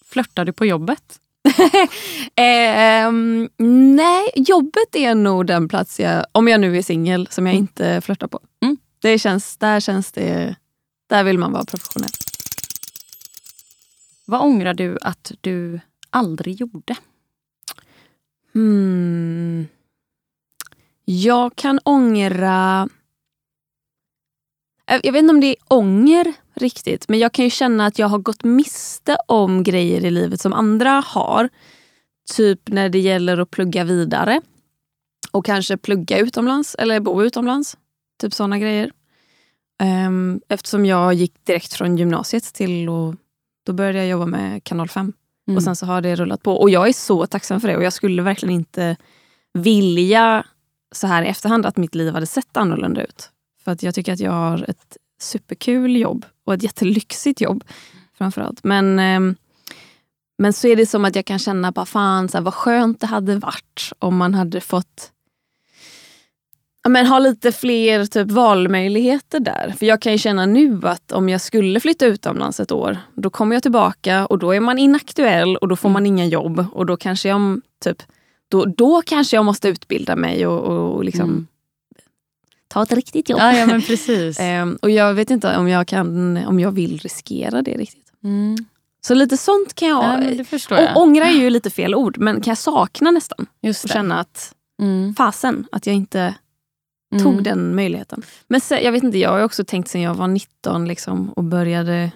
Flörtar 0.06 0.46
du 0.46 0.54
på 0.54 0.66
jobbet? 0.66 1.20
Ehm, 2.36 3.50
nej, 3.96 4.30
jobbet 4.36 4.96
är 4.96 5.16
nog 5.16 5.46
den 5.46 5.68
plats 5.68 6.00
jag, 6.00 6.26
om 6.32 6.48
jag 6.48 6.62
nu 6.62 6.78
är 6.78 6.82
singel, 6.82 7.28
som 7.32 7.46
jag 7.46 7.54
Mm. 7.54 7.64
inte 7.64 8.02
flörtar 8.02 8.28
på. 8.28 8.40
Mm. 8.62 8.78
Det 9.00 9.20
känns, 9.20 9.58
där 9.58 9.80
känns 9.80 10.12
det, 10.12 10.56
där 11.08 11.24
vill 11.24 11.38
man 11.38 11.52
vara 11.52 11.66
professionell. 11.66 12.10
Vad 14.26 14.42
ångrar 14.42 14.74
du 14.74 14.98
att 15.02 15.32
du 15.42 15.80
aldrig 16.10 16.56
gjorde? 16.62 16.96
Hmm. 18.54 19.68
Jag 21.06 21.56
kan 21.56 21.80
ångra... 21.84 22.90
Jag 24.88 25.00
jag 25.04 25.14
vet 25.14 25.20
inte 25.20 25.34
om 25.34 25.42
det 25.42 25.48
är 25.48 25.56
ånger 25.68 26.34
riktigt, 26.54 27.10
men 27.10 27.20
jag 27.20 27.32
kan 27.32 27.46
ju 27.46 27.52
känna 27.52 27.86
att 27.86 28.00
jag 28.00 28.08
har 28.08 28.20
gått 28.20 28.44
miste 28.44 29.18
om 29.28 29.64
grejer 29.64 30.06
i 30.06 30.12
livet 30.12 30.42
som 30.42 30.54
andra 30.54 31.04
har. 31.06 31.50
Typ 32.36 32.70
när 32.70 32.90
det 32.90 33.00
gäller 33.00 33.38
att 33.38 33.52
plugga 33.52 33.84
vidare 33.84 34.42
och 35.32 35.46
kanske 35.46 35.78
plugga 35.78 36.18
utomlands 36.18 36.76
eller 36.76 37.00
bo 37.00 37.24
utomlands. 37.24 37.78
Typ 38.22 38.34
såna 38.34 38.60
grejer. 38.60 38.92
Ehm, 39.80 40.42
Eftersom 40.50 40.86
jag 40.86 41.14
gick 41.14 41.46
direkt 41.46 41.74
från 41.74 41.98
gymnasiet 41.98 42.44
till 42.54 42.90
och 42.90 43.16
då 43.66 43.74
började 43.74 43.98
jag 43.98 44.08
jobba 44.08 44.26
med 44.26 44.64
Kanal 44.64 44.90
5. 44.90 45.14
Mm. 45.48 45.58
Och 45.58 45.64
sen 45.64 45.76
så 45.76 45.86
har 45.86 46.02
det 46.02 46.16
rullat 46.16 46.44
på. 46.44 46.54
Och 46.54 46.70
jag 46.70 46.88
är 46.88 46.94
så 46.94 47.28
tacksam 47.28 47.62
för 47.62 47.68
det. 47.68 47.78
Och 47.78 47.84
jag 47.84 47.94
skulle 47.94 48.22
verkligen 48.22 48.56
inte 48.56 48.98
vilja 49.54 50.46
så 50.92 51.08
här 51.08 51.24
i 51.24 51.28
efterhand 51.28 51.66
att 51.66 51.78
mitt 51.78 51.96
liv 51.96 52.14
hade 52.14 52.26
sett 52.26 52.58
annorlunda 52.58 53.04
ut. 53.04 53.32
För 53.68 53.72
att 53.72 53.84
jag 53.84 53.96
tycker 53.96 54.14
att 54.14 54.20
jag 54.20 54.32
har 54.32 54.70
ett 54.70 54.98
superkul 55.20 55.98
jobb 55.98 56.26
och 56.46 56.54
ett 56.54 56.64
jättelyxigt 56.64 57.42
jobb 57.42 57.64
framförallt. 58.18 58.64
Men, 58.64 59.00
ehm, 59.00 59.36
men 60.38 60.54
så 60.54 60.68
är 60.68 60.76
det 60.76 60.86
som 60.86 61.06
att 61.06 61.16
jag 61.16 61.26
kan 61.26 61.40
känna, 61.40 61.72
bara 61.72 61.86
fan 61.86 62.30
så 62.30 62.38
här, 62.38 62.44
vad 62.44 62.54
skönt 62.54 63.00
det 63.00 63.08
hade 63.08 63.36
varit 63.36 63.92
om 64.00 64.18
man 64.18 64.34
hade 64.34 64.62
fått 64.62 65.12
ja, 66.84 66.90
men, 66.90 67.06
ha 67.06 67.20
lite 67.20 67.52
fler 67.52 68.06
typ, 68.06 68.32
valmöjligheter 68.32 69.40
där. 69.40 69.74
För 69.80 69.86
jag 69.86 70.02
kan 70.02 70.12
ju 70.12 70.18
känna 70.18 70.46
nu 70.46 70.82
att 70.84 71.12
om 71.12 71.30
jag 71.30 71.42
skulle 71.42 71.80
flytta 71.80 72.06
utomlands 72.06 72.60
ett 72.60 72.72
år, 72.72 72.98
då 73.14 73.30
kommer 73.30 73.56
jag 73.56 73.64
tillbaka 73.64 74.26
och 74.26 74.40
då 74.40 74.52
är 74.52 74.60
man 74.60 74.80
inaktuell 74.80 75.58
och 75.58 75.68
då 75.68 75.76
får 75.76 75.90
man 75.90 76.06
inga 76.06 76.26
jobb. 76.26 76.66
Och 76.74 76.86
då 76.86 76.98
kanske 76.98 77.30
jag, 77.30 77.62
typ, 77.84 78.04
då, 78.50 78.66
då 78.66 79.02
kanske 79.06 79.38
jag 79.38 79.46
måste 79.46 79.68
utbilda 79.68 80.16
mig 80.16 80.48
och, 80.48 80.60
och, 80.60 80.96
och 80.96 81.04
liksom 81.04 81.30
Mm. 81.30 81.48
Ta 82.78 82.84
ett 82.84 82.92
riktigt 82.92 83.30
jobb. 83.30 83.40
Ja, 83.40 83.58
ja 83.58 83.66
men 83.66 83.82
precis. 83.82 84.40
Ehm, 84.42 84.78
och 84.82 84.90
jag 84.90 85.14
vet 85.14 85.30
inte 85.32 85.58
om 85.58 85.68
jag, 85.70 85.88
kan, 85.88 86.38
om 86.38 86.60
jag 86.60 86.72
vill 86.72 86.98
riskera 87.00 87.62
det 87.62 87.78
riktigt. 87.78 88.12
Mm. 88.24 88.56
Så 89.02 89.14
lite 89.14 89.38
sånt 89.38 89.74
kan 89.76 89.88
jag... 89.88 90.36
Ja, 90.38 90.44
förstår 90.44 90.78
jag. 90.78 90.96
och 90.98 91.02
ångra 91.02 91.26
är 91.26 91.32
ju 91.32 91.50
lite 91.50 91.70
fel 91.70 91.96
ord, 91.96 92.18
men 92.18 92.42
kan 92.42 92.52
jag 92.52 92.58
sakna 92.58 93.12
nästan. 93.12 93.46
Just 93.62 93.84
Och 93.84 93.88
det. 93.88 93.94
känna 93.94 94.20
att 94.20 94.54
Mm. 94.82 95.16
fasen 95.16 95.68
att 95.72 95.86
jag 95.88 95.96
inte 95.96 96.36
Mm. 97.14 97.24
tog 97.24 97.44
den 97.44 97.76
möjligheten. 97.76 98.22
Men 98.48 98.62
sen, 98.62 98.80
jag 98.84 98.92
vet 98.92 99.04
inte, 99.04 99.18
jag 99.18 99.30
har 99.30 99.42
också 99.44 99.64
tänkt 99.66 99.88
sen 99.90 100.02
jag 100.02 100.14
var 100.16 100.28
19 100.28 100.88
liksom, 100.88 101.30
och 101.30 101.44
började 101.44 102.12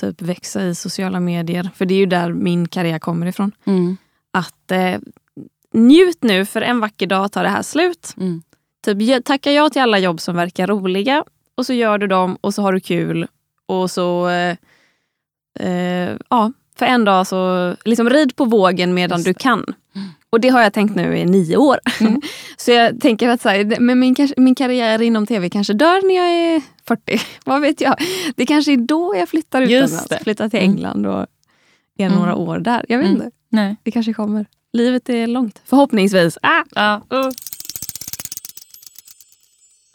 typ 0.00 0.22
växa 0.22 0.64
i 0.64 0.74
sociala 0.74 1.20
medier. 1.20 1.70
För 1.74 1.84
det 1.86 1.94
är 1.94 1.98
ju 1.98 2.06
där 2.06 2.32
min 2.32 2.68
karriär 2.68 2.98
kommer 2.98 3.26
ifrån. 3.26 3.52
Mm. 3.64 3.96
Att 4.32 4.70
eh, 4.70 4.96
njut 5.74 6.22
nu, 6.22 6.44
för 6.46 6.62
en 6.62 6.80
vacker 6.80 7.06
dag 7.06 7.32
tar 7.32 7.42
det 7.42 7.48
här 7.48 7.62
slut. 7.62 8.14
Mm. 8.16 8.42
Typ, 8.94 9.24
tacka 9.24 9.52
ja 9.52 9.70
till 9.70 9.82
alla 9.82 9.98
jobb 9.98 10.20
som 10.20 10.36
verkar 10.36 10.66
roliga 10.66 11.24
och 11.54 11.66
så 11.66 11.72
gör 11.72 11.98
du 11.98 12.06
dem 12.06 12.38
och 12.40 12.54
så 12.54 12.62
har 12.62 12.72
du 12.72 12.80
kul. 12.80 13.26
Och 13.66 13.90
så... 13.90 14.28
Eh, 14.28 14.56
eh, 15.60 16.16
ja, 16.30 16.52
för 16.78 16.86
en 16.86 17.04
dag 17.04 17.26
så... 17.26 17.74
Liksom 17.84 18.10
rid 18.10 18.36
på 18.36 18.44
vågen 18.44 18.94
medan 18.94 19.22
du 19.22 19.34
kan. 19.34 19.64
Och 20.30 20.40
det 20.40 20.48
har 20.48 20.62
jag 20.62 20.72
tänkt 20.72 20.96
nu 20.96 21.18
i 21.18 21.24
nio 21.24 21.56
år. 21.56 21.78
Mm. 22.00 22.20
så 22.56 22.70
jag 22.70 23.00
tänker 23.00 23.28
att 23.28 23.40
så 23.40 23.48
här, 23.48 23.80
men 23.80 23.98
min, 24.00 24.16
min 24.36 24.54
karriär 24.54 25.02
inom 25.02 25.26
tv 25.26 25.50
kanske 25.50 25.72
dör 25.72 26.06
när 26.08 26.14
jag 26.14 26.54
är 26.56 26.62
40. 26.88 27.20
Vad 27.44 27.60
vet 27.60 27.80
jag? 27.80 27.94
Det 28.36 28.46
kanske 28.46 28.72
är 28.72 28.76
då 28.76 29.16
jag 29.16 29.28
flyttar 29.28 29.62
utomlands. 29.62 30.08
Flyttar 30.22 30.48
till 30.48 30.58
Mm. 30.58 30.70
England 30.70 31.06
och 31.06 31.26
är 31.98 32.06
Mm. 32.06 32.18
några 32.18 32.34
år 32.34 32.58
där. 32.58 32.84
Jag 32.88 32.98
vet 32.98 33.06
Mm. 33.08 33.22
inte. 33.22 33.30
Nej. 33.48 33.76
Det 33.82 33.90
kanske 33.90 34.12
kommer. 34.12 34.46
Livet 34.72 35.08
är 35.08 35.26
långt. 35.26 35.62
Förhoppningsvis. 35.64 36.38
Ah! 36.42 36.64
Ja. 36.74 37.02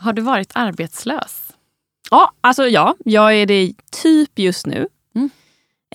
Har 0.04 0.14
du 0.14 0.22
varit 0.22 0.52
arbetslös? 0.56 1.54
Ja, 2.12 2.32
alltså 2.42 2.68
ja. 2.68 2.96
Jag 3.06 3.36
är 3.36 3.46
det 3.46 3.74
typ 4.04 4.40
just 4.40 4.66
nu. 4.66 4.88
Mm. 5.16 5.30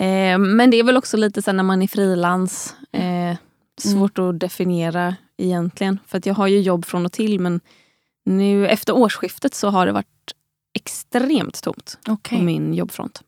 Eh, 0.00 0.38
men 0.38 0.70
det 0.70 0.76
är 0.76 0.84
väl 0.84 0.96
också 0.96 1.16
lite 1.16 1.42
så 1.42 1.52
när 1.52 1.62
man 1.62 1.82
är 1.82 1.86
frilans. 1.86 2.74
Eh, 2.92 3.36
svårt 3.78 4.18
mm. 4.18 4.30
att 4.30 4.40
definiera 4.40 5.16
egentligen. 5.36 5.98
För 6.06 6.18
att 6.18 6.26
jag 6.26 6.34
har 6.34 6.46
ju 6.46 6.60
jobb 6.60 6.84
från 6.84 7.06
och 7.06 7.12
till 7.12 7.40
men 7.40 7.60
nu 8.24 8.68
efter 8.68 8.96
årsskiftet 8.96 9.54
så 9.54 9.68
har 9.68 9.86
det 9.86 9.92
varit 9.92 10.34
extremt 10.74 11.62
tomt 11.62 11.98
okay. 12.08 12.38
på 12.38 12.44
min 12.44 12.74
jobbfront. 12.74 13.22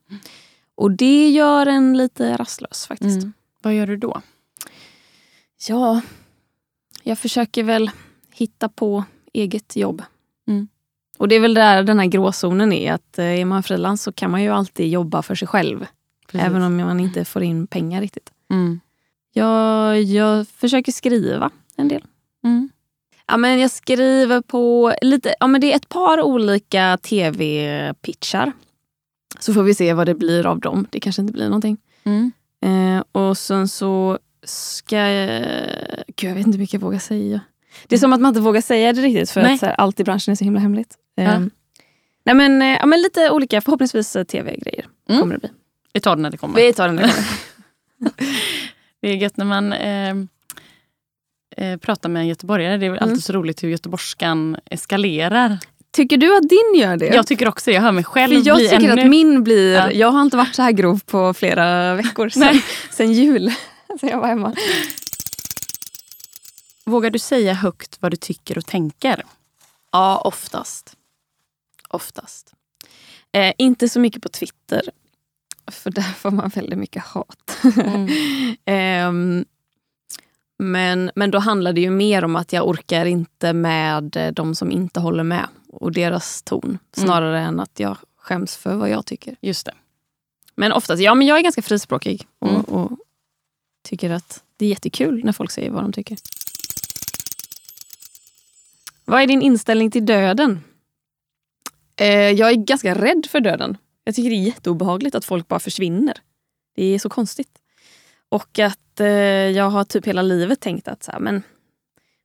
Och 0.75 0.91
det 0.91 1.29
gör 1.29 1.65
en 1.65 1.97
lite 1.97 2.37
rastlös 2.37 2.87
faktiskt. 2.87 3.17
Mm. 3.17 3.33
Vad 3.61 3.73
gör 3.73 3.87
du 3.87 3.97
då? 3.97 4.21
Ja, 5.67 6.01
jag 7.03 7.19
försöker 7.19 7.63
väl 7.63 7.91
hitta 8.31 8.69
på 8.69 9.03
eget 9.33 9.75
jobb. 9.75 10.03
Mm. 11.21 11.23
Och 11.23 11.27
det 11.27 11.35
är 11.35 11.39
väl 11.39 11.53
där 11.53 11.83
den 11.83 11.99
här 11.99 12.05
gråzonen 12.07 12.73
är. 12.73 12.93
Att 12.93 13.19
eh, 13.19 13.25
är 13.25 13.45
man 13.45 13.63
frilans 13.63 14.03
så 14.03 14.11
kan 14.11 14.31
man 14.31 14.43
ju 14.43 14.49
alltid 14.49 14.89
jobba 14.89 15.21
för 15.21 15.35
sig 15.35 15.47
själv. 15.47 15.85
Precis. 16.27 16.47
Även 16.47 16.61
om 16.61 16.77
man 16.77 16.99
inte 16.99 17.25
får 17.25 17.43
in 17.43 17.67
pengar 17.67 18.01
riktigt. 18.01 18.29
Mm. 18.51 18.79
Jag, 19.33 20.01
jag 20.01 20.47
försöker 20.47 20.91
skriva 20.91 21.49
en 21.75 21.87
del. 21.87 22.03
Mm. 22.43 22.69
Ja, 23.27 23.37
men 23.37 23.59
jag 23.59 23.71
skriver 23.71 24.41
på 24.41 24.93
lite, 25.01 25.35
ja, 25.39 25.47
men 25.47 25.61
det 25.61 25.71
är 25.71 25.75
ett 25.75 25.89
par 25.89 26.21
olika 26.21 26.97
tv-pitchar. 27.01 28.51
Så 29.39 29.53
får 29.53 29.63
vi 29.63 29.75
se 29.75 29.93
vad 29.93 30.07
det 30.07 30.15
blir 30.15 30.45
av 30.45 30.59
dem. 30.59 30.87
Det 30.89 30.99
kanske 30.99 31.21
inte 31.21 31.33
blir 31.33 31.45
någonting. 31.45 31.77
Mm. 32.03 32.31
Eh, 32.65 33.03
och 33.11 33.37
sen 33.37 33.67
så 33.67 34.19
ska 34.43 34.97
jag... 34.97 35.55
Gud, 36.15 36.29
jag 36.29 36.35
vet 36.35 36.47
inte 36.47 36.57
hur 36.57 36.63
mycket 36.63 36.73
jag 36.73 36.81
vågar 36.81 36.99
säga. 36.99 37.41
Det 37.87 37.95
är 37.95 37.99
som 37.99 38.13
att 38.13 38.21
man 38.21 38.29
inte 38.29 38.41
vågar 38.41 38.61
säga 38.61 38.93
det 38.93 39.01
riktigt 39.01 39.29
för 39.29 39.41
Nej. 39.41 39.55
att 39.55 39.61
här, 39.61 39.75
allt 39.77 39.99
i 39.99 40.03
branschen 40.03 40.31
är 40.31 40.35
så 40.35 40.43
himla 40.43 40.59
hemligt. 40.59 40.97
Ja. 41.23 41.39
nej, 42.23 42.35
men, 42.35 42.61
eh, 42.61 42.67
ja, 42.67 42.85
men 42.85 43.01
lite 43.01 43.31
olika, 43.31 43.61
förhoppningsvis 43.61 44.15
eh, 44.15 44.23
tv-grejer 44.23 44.85
mm. 45.09 45.21
kommer 45.21 45.33
det 45.35 45.39
bli. 45.39 45.49
Vi 45.93 45.99
tar 45.99 46.15
det 46.15 46.21
när 46.21 46.31
det 46.31 46.37
kommer. 46.37 46.55
Vi 46.55 46.73
tar 46.73 46.87
det 46.87 46.93
när 46.93 47.03
det 47.03 47.13
kommer. 47.13 48.13
det 49.01 49.09
är 49.09 49.15
gött 49.15 49.37
när 49.37 49.45
man 49.45 49.73
eh, 49.73 50.15
eh, 51.57 51.77
pratar 51.77 52.09
med 52.09 52.19
en 52.19 52.27
göteborgare. 52.27 52.77
Det 52.77 52.85
är 52.85 52.89
mm. 52.89 53.03
alltid 53.03 53.23
så 53.23 53.33
roligt 53.33 53.63
hur 53.63 53.69
göteborgskan 53.69 54.57
eskalerar. 54.65 55.57
Tycker 55.91 56.17
du 56.17 56.37
att 56.37 56.49
din 56.49 56.75
gör 56.75 56.97
det? 56.97 57.05
Jag 57.05 57.27
tycker 57.27 57.47
också 57.47 57.71
Jag 57.71 57.81
hör 57.81 57.91
mig 57.91 58.03
själv 58.03 58.41
För 58.41 58.47
Jag 58.47 58.57
bli 58.57 58.69
tycker 58.69 58.89
ännu... 58.89 59.01
att 59.01 59.09
min 59.09 59.43
blir... 59.43 59.73
Ja. 59.73 59.91
Jag 59.91 60.11
har 60.11 60.21
inte 60.21 60.37
varit 60.37 60.55
så 60.55 60.61
här 60.61 60.71
grov 60.71 60.99
på 61.05 61.33
flera 61.33 61.95
veckor. 61.95 62.29
Sen, 62.33 62.61
sen 62.89 63.13
jul. 63.13 63.51
Sen 63.99 64.09
jag 64.09 64.19
var 64.19 64.27
hemma. 64.27 64.55
Vågar 66.85 67.09
du 67.09 67.19
säga 67.19 67.53
högt 67.53 67.97
vad 67.99 68.11
du 68.11 68.17
tycker 68.17 68.57
och 68.57 68.65
tänker? 68.65 69.23
Ja, 69.91 70.17
oftast. 70.17 70.95
Oftast. 71.93 72.53
Eh, 73.31 73.53
inte 73.57 73.89
så 73.89 73.99
mycket 73.99 74.21
på 74.21 74.29
Twitter. 74.29 74.81
För 75.67 75.91
där 75.91 76.01
får 76.01 76.31
man 76.31 76.49
väldigt 76.49 76.79
mycket 76.79 77.03
hat. 77.03 77.57
Mm. 77.77 78.07
eh, 78.65 79.43
men, 80.57 81.11
men 81.15 81.31
då 81.31 81.39
handlar 81.39 81.73
det 81.73 81.81
ju 81.81 81.89
mer 81.89 82.23
om 82.23 82.35
att 82.35 82.53
jag 82.53 82.67
orkar 82.67 83.05
inte 83.05 83.53
med 83.53 84.15
eh, 84.15 84.31
de 84.31 84.55
som 84.55 84.71
inte 84.71 84.99
håller 84.99 85.23
med 85.23 85.47
och 85.67 85.91
deras 85.91 86.41
ton. 86.41 86.65
Mm. 86.65 86.79
Snarare 86.93 87.39
mm. 87.39 87.53
än 87.53 87.59
att 87.59 87.79
jag 87.79 87.97
skäms 88.17 88.57
för 88.57 88.75
vad 88.75 88.89
jag 88.89 89.05
tycker. 89.05 89.35
Just 89.41 89.65
det. 89.65 89.73
Men 90.55 90.71
oftast, 90.71 91.01
ja 91.01 91.15
men 91.15 91.27
jag 91.27 91.37
är 91.37 91.41
ganska 91.41 91.61
frispråkig 91.61 92.27
och, 92.39 92.49
mm. 92.49 92.61
och 92.61 92.91
tycker 93.83 94.09
att 94.09 94.43
det 94.57 94.65
är 94.65 94.69
jättekul 94.69 95.25
när 95.25 95.31
folk 95.31 95.51
säger 95.51 95.71
vad 95.71 95.83
de 95.83 95.93
tycker. 95.93 96.17
Vad 99.05 99.21
är 99.21 99.27
din 99.27 99.41
inställning 99.41 99.91
till 99.91 100.05
döden? 100.05 100.63
Eh, 101.95 102.31
jag 102.31 102.49
är 102.49 102.55
ganska 102.55 102.95
rädd 102.95 103.25
för 103.29 103.39
döden. 103.39 103.77
Jag 104.03 104.15
tycker 104.15 104.29
det 104.29 104.35
är 104.35 104.45
jätteobehagligt 104.45 105.15
att 105.15 105.25
folk 105.25 105.47
bara 105.47 105.59
försvinner. 105.59 106.17
Det 106.75 106.83
är 106.85 106.99
så 106.99 107.09
konstigt. 107.09 107.51
Och 108.29 108.59
att 108.59 108.99
eh, 108.99 109.07
jag 109.07 109.69
har 109.69 109.83
typ 109.83 110.07
hela 110.07 110.21
livet 110.21 110.59
tänkt 110.59 110.87
att 110.87 111.03
så 111.03 111.11
här, 111.11 111.19
men 111.19 111.43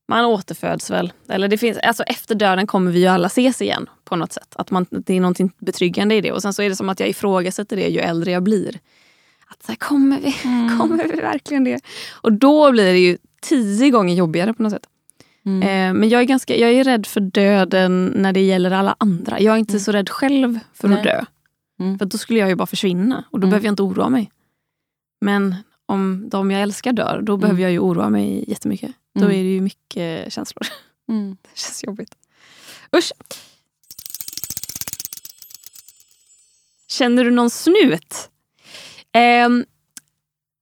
man 0.09 0.24
återföds 0.24 0.90
väl. 0.90 1.12
Eller 1.29 1.48
det 1.48 1.59
finns, 1.59 1.79
alltså 1.79 2.02
efter 2.02 2.35
döden 2.35 2.66
kommer 2.66 2.90
vi 2.90 3.00
ju 3.00 3.07
alla 3.07 3.26
ses 3.26 3.62
igen 3.62 3.87
på 4.05 4.16
något 4.16 4.33
sätt. 4.33 4.55
Att 4.57 4.70
man, 4.70 4.87
det 4.90 5.14
är 5.14 5.20
något 5.20 5.59
betryggande 5.59 6.14
i 6.14 6.20
det. 6.20 6.33
Och 6.33 6.42
sen 6.42 6.52
så 6.52 6.62
är 6.62 6.68
det 6.68 6.76
som 6.76 6.88
att 6.88 7.00
jag 7.00 7.09
ifrågasätter 7.09 7.76
det 7.76 7.88
ju 7.88 7.98
äldre 7.98 8.31
jag 8.31 8.42
blir. 8.42 8.79
Att 9.46 9.62
så 9.62 9.72
här, 9.72 9.76
kommer, 9.76 10.20
vi, 10.20 10.37
mm. 10.44 10.79
kommer 10.79 11.05
vi 11.05 11.20
verkligen 11.20 11.64
det? 11.64 11.81
Och 12.11 12.33
då 12.33 12.72
blir 12.72 12.92
det 12.92 12.98
ju 12.98 13.18
tio 13.42 13.90
gånger 13.90 14.14
jobbigare 14.14 14.55
på 14.55 14.62
något 14.62 14.72
sätt. 14.72 14.87
Mm. 15.46 15.62
Eh, 15.62 16.00
men 16.00 16.09
jag 16.09 16.20
är, 16.20 16.24
ganska, 16.24 16.56
jag 16.56 16.72
är 16.72 16.85
rädd 16.85 17.06
för 17.06 17.20
döden 17.20 18.12
när 18.16 18.32
det 18.32 18.40
gäller 18.40 18.70
alla 18.70 18.96
andra. 18.98 19.40
Jag 19.40 19.54
är 19.54 19.59
inte 19.59 19.72
mm. 19.72 19.80
så 19.80 19.92
rädd 19.92 20.09
själv 20.11 20.59
för 20.74 20.88
Nej. 20.88 20.98
att 20.98 21.04
dö. 21.04 21.24
Mm. 21.80 21.98
För 21.98 22.06
då 22.06 22.18
skulle 22.18 22.38
jag 22.38 22.48
ju 22.48 22.54
bara 22.54 22.66
försvinna 22.66 23.24
och 23.30 23.40
då 23.40 23.44
mm. 23.44 23.50
behöver 23.50 23.66
jag 23.66 23.72
inte 23.72 23.82
oroa 23.82 24.09
mig. 24.09 24.30
Men 25.20 25.54
om 25.87 26.28
de 26.28 26.50
jag 26.50 26.62
älskar 26.62 26.92
dör, 26.92 27.20
då 27.22 27.37
behöver 27.37 27.59
mm. 27.59 27.62
jag 27.62 27.72
ju 27.72 27.78
oroa 27.78 28.11
mig 28.11 28.44
jättemycket. 28.48 28.92
Då 29.14 29.24
är 29.24 29.28
det 29.28 29.54
ju 29.54 29.61
mycket 29.61 30.32
känslor. 30.32 30.66
Det 31.42 31.59
känns 31.59 31.85
jobbigt. 31.85 32.14
Usch! 32.96 33.12
Känner 36.88 37.24
du 37.24 37.30
någon 37.30 37.50
snut? 37.50 38.30
Eh, 39.12 39.48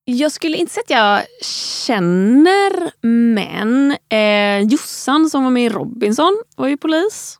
jag 0.05 0.33
skulle 0.33 0.57
inte 0.57 0.73
säga 0.73 0.83
att 0.83 0.91
jag 0.91 1.47
känner, 1.87 2.93
men 3.07 3.97
eh, 4.09 4.69
Jossan 4.71 5.31
som 5.31 5.45
var 5.45 5.51
med 5.51 5.65
i 5.65 5.69
Robinson 5.69 6.43
var 6.57 6.69
ju 6.69 6.77
polis. 6.77 7.39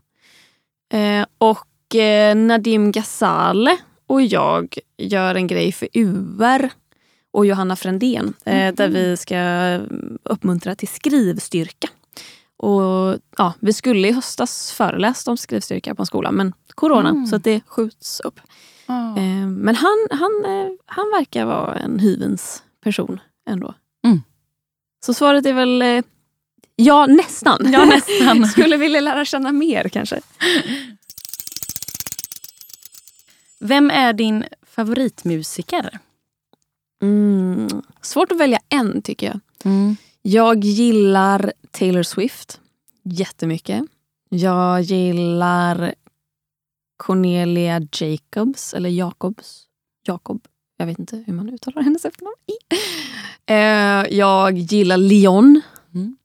Eh, 0.93 1.27
och 1.39 1.95
eh, 1.95 2.37
Nadim 2.37 2.93
Ghazale 2.93 3.77
och 4.07 4.23
jag 4.23 4.79
gör 4.99 5.35
en 5.35 5.47
grej 5.47 5.73
för 5.73 5.89
UR 5.93 6.71
och 7.33 7.47
Johanna 7.47 7.77
Frändén 7.77 8.35
eh, 8.45 8.57
mm. 8.57 8.75
där 8.75 8.89
vi 8.89 9.17
ska 9.17 9.79
uppmuntra 10.23 10.75
till 10.75 10.89
skrivstyrka. 10.89 11.89
Och, 12.57 13.19
ja, 13.37 13.53
vi 13.61 13.73
skulle 13.73 14.09
i 14.09 14.13
höstas 14.13 14.73
föreläst 14.73 15.29
om 15.29 15.37
skrivstyrka 15.37 15.95
på 15.95 16.03
en 16.03 16.07
skola 16.07 16.31
men 16.31 16.53
corona 16.75 17.09
mm. 17.09 17.27
så 17.27 17.39
det 17.39 17.61
skjuts 17.67 18.21
upp. 18.21 18.41
Oh. 18.87 19.47
Men 19.47 19.77
han, 19.77 20.09
han, 20.11 20.45
eh, 20.45 20.73
han 20.87 21.11
verkar 21.19 21.45
vara 21.45 21.75
en 21.75 21.99
hyvens 21.99 22.63
person 22.81 23.21
ändå. 23.49 23.75
Mm. 24.05 24.23
Så 25.07 25.15
svaret 25.15 25.47
är 25.47 25.53
väl 25.53 25.83
eh, 25.83 26.03
ja, 26.77 27.07
nästan. 27.07 27.73
Ja, 27.73 27.85
nästan. 27.85 28.47
Skulle 28.49 28.77
vilja 28.77 29.01
lära 29.01 29.25
känna 29.25 29.53
mer 29.53 29.89
kanske. 29.89 30.21
Vem 33.61 33.91
är 33.91 34.13
din 34.13 34.45
favoritmusiker? 34.63 35.99
Mm, 37.03 37.69
svårt 38.03 38.33
att 38.33 38.39
välja 38.39 38.59
en 38.69 39.03
tycker 39.03 39.27
jag. 39.27 39.41
Mm. 39.65 39.97
Jag 40.23 40.65
gillar 40.65 41.53
Taylor 41.71 42.03
Swift 42.03 42.61
jättemycket. 43.03 43.85
Jag 44.29 44.81
gillar 44.81 45.95
Cornelia 46.97 47.81
Jacobs, 47.93 48.75
eller 48.75 48.91
Jacobs. 48.91 49.67
Jacob. 50.07 50.47
Jag 50.77 50.87
vet 50.87 50.99
inte 50.99 51.25
hur 51.27 51.33
man 51.33 51.49
uttalar 51.49 51.83
hennes 51.83 52.05
efternamn. 52.05 52.35
Eh, 53.47 54.05
jag 54.19 54.59
gillar 54.59 54.97
Leon. 54.97 55.61
Mm. 55.95 56.17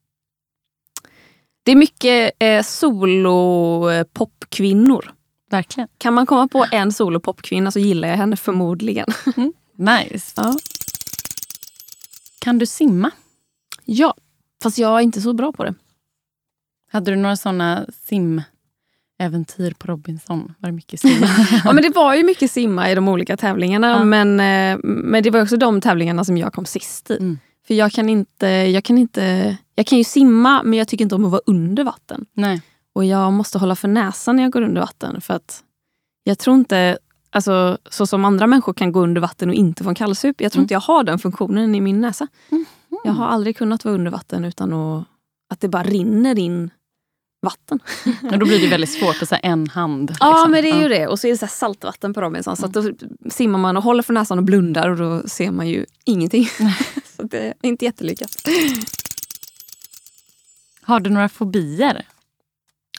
Det 1.62 1.72
är 1.72 1.76
mycket 1.76 2.32
eh, 2.38 2.62
solo-popkvinnor. 2.62 5.12
Verkligen. 5.50 5.88
Kan 5.98 6.14
man 6.14 6.26
komma 6.26 6.48
på 6.48 6.66
en 6.72 6.92
solo-popkvinna 6.92 7.70
så 7.70 7.78
gillar 7.78 8.08
jag 8.08 8.16
henne 8.16 8.36
förmodligen. 8.36 9.06
Mm. 9.36 9.52
Nice. 9.76 10.32
Ja. 10.36 10.56
Kan 12.38 12.58
du 12.58 12.66
simma? 12.66 13.10
Ja, 13.84 14.14
fast 14.62 14.78
jag 14.78 14.98
är 14.98 15.00
inte 15.00 15.20
så 15.20 15.32
bra 15.32 15.52
på 15.52 15.64
det. 15.64 15.74
Hade 16.92 17.10
du 17.10 17.16
några 17.16 17.36
såna 17.36 17.86
sim 18.04 18.42
äventyr 19.20 19.74
på 19.78 19.86
Robinson? 19.86 20.54
Var 20.58 20.68
det 20.68 20.72
mycket 20.72 21.00
simma? 21.00 21.26
ja, 21.64 21.72
men 21.72 21.82
det 21.82 21.94
var 21.94 22.14
ju 22.14 22.24
mycket 22.24 22.50
simma 22.50 22.90
i 22.90 22.94
de 22.94 23.08
olika 23.08 23.36
tävlingarna. 23.36 23.90
Ja. 23.90 24.04
Men, 24.04 24.40
eh, 24.40 24.78
men 24.84 25.22
det 25.22 25.30
var 25.30 25.42
också 25.42 25.56
de 25.56 25.80
tävlingarna 25.80 26.24
som 26.24 26.36
jag 26.36 26.52
kom 26.52 26.64
sist 26.64 27.10
i. 27.10 27.16
Mm. 27.16 27.38
För 27.66 27.74
jag 27.74 27.92
kan 27.92 28.08
inte, 28.08 28.46
jag 28.46 28.84
kan 28.84 28.98
inte, 28.98 29.56
jag 29.74 29.86
kan 29.86 29.98
ju 29.98 30.04
simma 30.04 30.62
men 30.62 30.78
jag 30.78 30.88
tycker 30.88 31.04
inte 31.04 31.14
om 31.14 31.24
att 31.24 31.30
vara 31.30 31.42
under 31.46 31.84
vatten. 31.84 32.26
Nej. 32.32 32.62
Och 32.92 33.04
jag 33.04 33.32
måste 33.32 33.58
hålla 33.58 33.76
för 33.76 33.88
näsan 33.88 34.36
när 34.36 34.42
jag 34.42 34.52
går 34.52 34.62
under 34.62 34.80
vatten. 34.80 35.20
För 35.20 35.34
att 35.34 35.62
jag 36.24 36.38
tror 36.38 36.56
inte, 36.56 36.98
alltså, 37.30 37.78
så 37.90 38.06
som 38.06 38.24
andra 38.24 38.46
människor 38.46 38.72
kan 38.72 38.92
gå 38.92 39.00
under 39.00 39.20
vatten 39.20 39.48
och 39.48 39.54
inte 39.54 39.84
få 39.84 39.88
en 39.88 39.94
kallsup. 39.94 40.40
Jag 40.40 40.52
tror 40.52 40.60
mm. 40.60 40.64
inte 40.64 40.74
jag 40.74 40.80
har 40.80 41.04
den 41.04 41.18
funktionen 41.18 41.74
i 41.74 41.80
min 41.80 42.00
näsa. 42.00 42.26
Mm. 42.50 42.64
Jag 43.04 43.12
har 43.12 43.26
aldrig 43.26 43.56
kunnat 43.56 43.84
vara 43.84 43.94
under 43.94 44.10
vatten 44.10 44.44
utan 44.44 44.72
att, 44.72 45.04
att 45.52 45.60
det 45.60 45.68
bara 45.68 45.82
rinner 45.82 46.38
in 46.38 46.70
vatten. 47.42 47.80
Men 48.20 48.38
då 48.38 48.46
blir 48.46 48.60
det 48.60 48.68
väldigt 48.68 48.92
svårt 48.92 49.16
så 49.16 49.36
en 49.42 49.68
hand. 49.68 50.10
Liksom. 50.10 50.28
Ja 50.28 50.46
men 50.46 50.62
det 50.62 50.70
är 50.70 50.82
ju 50.82 50.88
det. 50.88 51.06
Och 51.06 51.20
så 51.20 51.26
är 51.26 51.30
det 51.30 51.38
så 51.38 51.46
saltvatten 51.46 52.14
på 52.14 52.20
Robinson. 52.20 52.56
Så 52.56 52.66
då 52.66 52.90
simmar 53.30 53.58
man 53.58 53.76
och 53.76 53.82
håller 53.82 54.02
för 54.02 54.12
näsan 54.12 54.38
och 54.38 54.44
blundar 54.44 54.88
och 54.88 54.96
då 54.96 55.28
ser 55.28 55.50
man 55.50 55.68
ju 55.68 55.86
ingenting. 56.04 56.48
så 57.16 57.22
det 57.22 57.54
är 57.62 57.68
inte 57.68 57.84
jättelyckat. 57.84 58.30
Har 60.82 61.00
du 61.00 61.10
några 61.10 61.28
fobier? 61.28 62.06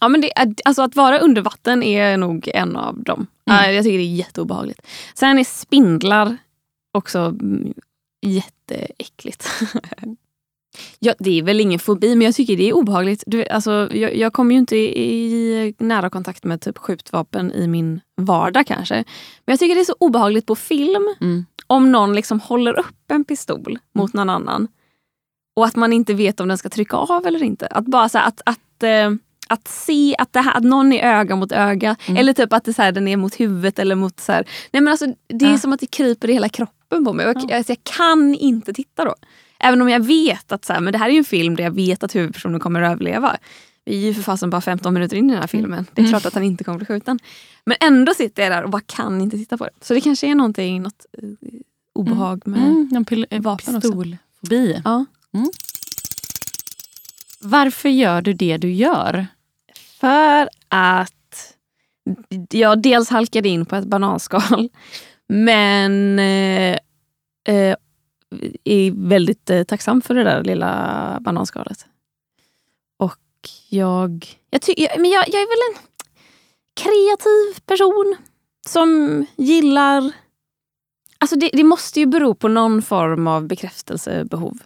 Ja, 0.02 0.08
men 0.08 0.22
det, 0.22 0.32
alltså 0.66 0.82
att 0.82 0.96
vara 0.96 1.20
under 1.20 1.42
vatten 1.42 1.84
är 1.84 2.18
nog 2.18 2.50
en 2.54 2.76
av 2.76 3.04
dem. 3.04 3.28
Mm. 3.50 3.76
Jag 3.76 3.84
tycker 3.84 3.98
det 3.98 4.04
är 4.04 4.16
jätteobehagligt. 4.16 4.82
Sen 5.14 5.40
är 5.40 5.44
spindlar 5.44 6.38
också 6.92 7.20
mm, 7.20 7.74
jätteäckligt. 8.22 9.50
ja, 11.00 11.14
det 11.20 11.40
är 11.40 11.44
väl 11.44 11.60
ingen 11.60 11.80
fobi, 11.80 12.16
men 12.16 12.26
jag 12.26 12.36
tycker 12.36 12.58
det 12.58 12.70
är 12.70 12.74
obehagligt. 12.74 13.24
Du, 13.28 13.46
alltså, 13.48 13.90
jag, 13.96 14.16
jag 14.16 14.34
kommer 14.34 14.52
ju 14.56 14.60
inte 14.60 14.76
i, 14.78 15.14
i 15.68 15.76
nära 15.78 16.10
kontakt 16.10 16.44
med 16.44 16.62
typ 16.62 16.78
skjutvapen 16.78 17.52
i 17.52 17.68
min 17.68 18.02
vardag 18.22 18.68
kanske. 18.68 18.96
Men 19.46 19.54
jag 19.54 19.60
tycker 19.60 19.76
det 19.76 19.82
är 19.82 19.86
så 19.86 19.96
obehagligt 20.00 20.46
på 20.46 20.56
film 20.56 21.16
Mm. 21.22 21.46
om 21.68 21.92
någon 21.92 22.14
liksom 22.16 22.40
håller 22.40 22.80
upp 22.80 23.12
en 23.12 23.24
pistol 23.24 23.80
mot 23.96 24.14
någon 24.14 24.30
annan 24.30 24.68
och 25.56 25.66
att 25.66 25.76
man 25.76 25.94
inte 25.94 26.14
vet 26.14 26.40
om 26.40 26.48
den 26.48 26.58
ska 26.58 26.70
trycka 26.70 26.98
av 26.98 27.26
eller 27.28 27.44
inte. 27.44 27.68
Att 27.68 27.86
bara 27.86 28.10
så 28.10 28.18
här, 28.18 28.28
att, 28.28 28.42
att, 28.46 28.84
eh, 28.84 29.12
att 29.48 29.68
se 29.68 30.16
att, 30.18 30.34
det 30.34 30.40
här, 30.42 30.58
att 30.58 30.64
någon 30.64 30.94
är 30.94 31.20
öga 31.20 31.36
mot 31.36 31.52
öga 31.52 31.96
Mm. 32.08 32.18
eller 32.18 32.34
typ 32.34 32.54
att 32.54 32.64
det 32.64 32.74
så 32.74 32.82
här, 32.82 32.92
den 32.92 33.08
är 33.08 33.18
mot 33.18 33.40
huvudet 33.40 33.80
eller 33.80 33.96
mot 33.96 34.20
så 34.20 34.32
här. 34.32 34.48
Nej 34.72 34.82
men 34.82 34.92
alltså 34.92 35.06
det 35.28 35.46
är 35.46 35.52
Ja. 35.52 35.58
som 35.58 35.74
att 35.74 35.80
det 35.80 35.88
kryper 35.92 36.30
i 36.30 36.34
hela 36.34 36.50
kroppen 36.50 37.06
på 37.06 37.14
mig. 37.14 37.26
Jag, 37.26 37.36
Ja. 37.50 37.58
alltså, 37.58 37.72
jag 37.72 37.84
kan 37.84 38.36
inte 38.36 38.74
titta 38.74 39.06
då. 39.06 39.16
Även 39.64 39.82
om 39.82 39.90
jag 39.90 40.00
vet 40.06 40.52
att 40.52 40.66
så 40.66 40.74
här, 40.74 40.80
men 40.80 40.94
det 40.94 40.98
här 41.00 41.10
är 41.10 41.14
en 41.18 41.24
film 41.24 41.56
där 41.56 41.64
jag 41.64 41.72
vet 41.76 42.04
att 42.04 42.16
huvudpersonen 42.16 42.60
kommer 42.60 42.82
att 42.82 42.92
överleva. 42.92 43.38
Vi 43.86 43.96
är 44.04 44.08
ju 44.08 44.14
för 44.14 44.22
fasen 44.22 44.50
bara 44.50 44.62
15 44.62 44.94
minuter 44.94 45.18
in 45.18 45.30
i 45.30 45.34
den 45.34 45.40
här 45.42 45.48
filmen. 45.48 45.86
Det 45.94 46.02
är 46.02 46.04
Mm. 46.04 46.10
klart 46.12 46.26
att 46.26 46.34
han 46.34 46.44
inte 46.44 46.64
kommer 46.64 46.78
bli 46.78 46.86
skjuten. 46.88 47.20
Men 47.66 47.78
ändå 47.82 48.14
sitter 48.14 48.44
jag 48.44 48.52
där 48.52 48.64
och 48.64 48.70
bara 48.70 48.82
kan 48.86 49.22
inte 49.22 49.38
titta 49.38 49.58
på 49.58 49.64
det. 49.66 49.72
Så 49.82 49.94
det 49.94 50.02
kanske 50.02 50.28
är 50.28 50.36
någonting, 50.36 50.82
något 50.82 51.06
eh, 51.18 51.30
obehag 51.94 52.42
med... 52.48 52.60
Mm, 52.62 52.90
en 52.96 53.06
pil- 53.06 53.26
en 53.30 53.42
vapen 53.42 53.82
pistolfobi. 53.82 54.82
Ja. 54.86 55.06
Varför 57.40 57.90
gör 57.90 58.22
du 58.22 58.34
det 58.34 58.58
du 58.58 58.72
gör? 58.72 59.28
För 60.00 60.50
att 60.68 61.56
jag 62.50 62.82
dels 62.82 63.10
halkade 63.10 63.50
in 63.50 63.66
på 63.66 63.76
ett 63.76 63.86
bananskal 63.86 64.70
men 65.30 66.20
eh, 66.20 66.78
eh, 67.56 67.76
är 68.64 68.92
väldigt 69.10 69.50
eh, 69.50 69.64
tacksam 69.64 70.02
för 70.02 70.16
det 70.16 70.24
där 70.24 70.44
lilla 70.44 71.18
bananskalet. 71.22 71.86
Och 72.98 73.20
jag, 73.70 74.26
jag, 74.50 74.62
ty, 74.62 74.74
jag, 74.78 75.02
men 75.02 75.12
jag, 75.12 75.28
jag 75.28 75.42
är 75.42 75.48
väl 75.48 75.76
en 75.76 75.82
kreativ 76.76 77.66
person 77.66 78.16
som 78.68 79.26
gillar... 79.36 80.12
Alltså 81.18 81.36
det, 81.36 81.50
det 81.54 81.64
måste 81.64 82.00
ju 82.00 82.06
bero 82.06 82.36
på 82.36 82.48
någon 82.48 82.82
form 82.82 83.28
av 83.28 83.48
bekräftelsebehov. 83.48 84.58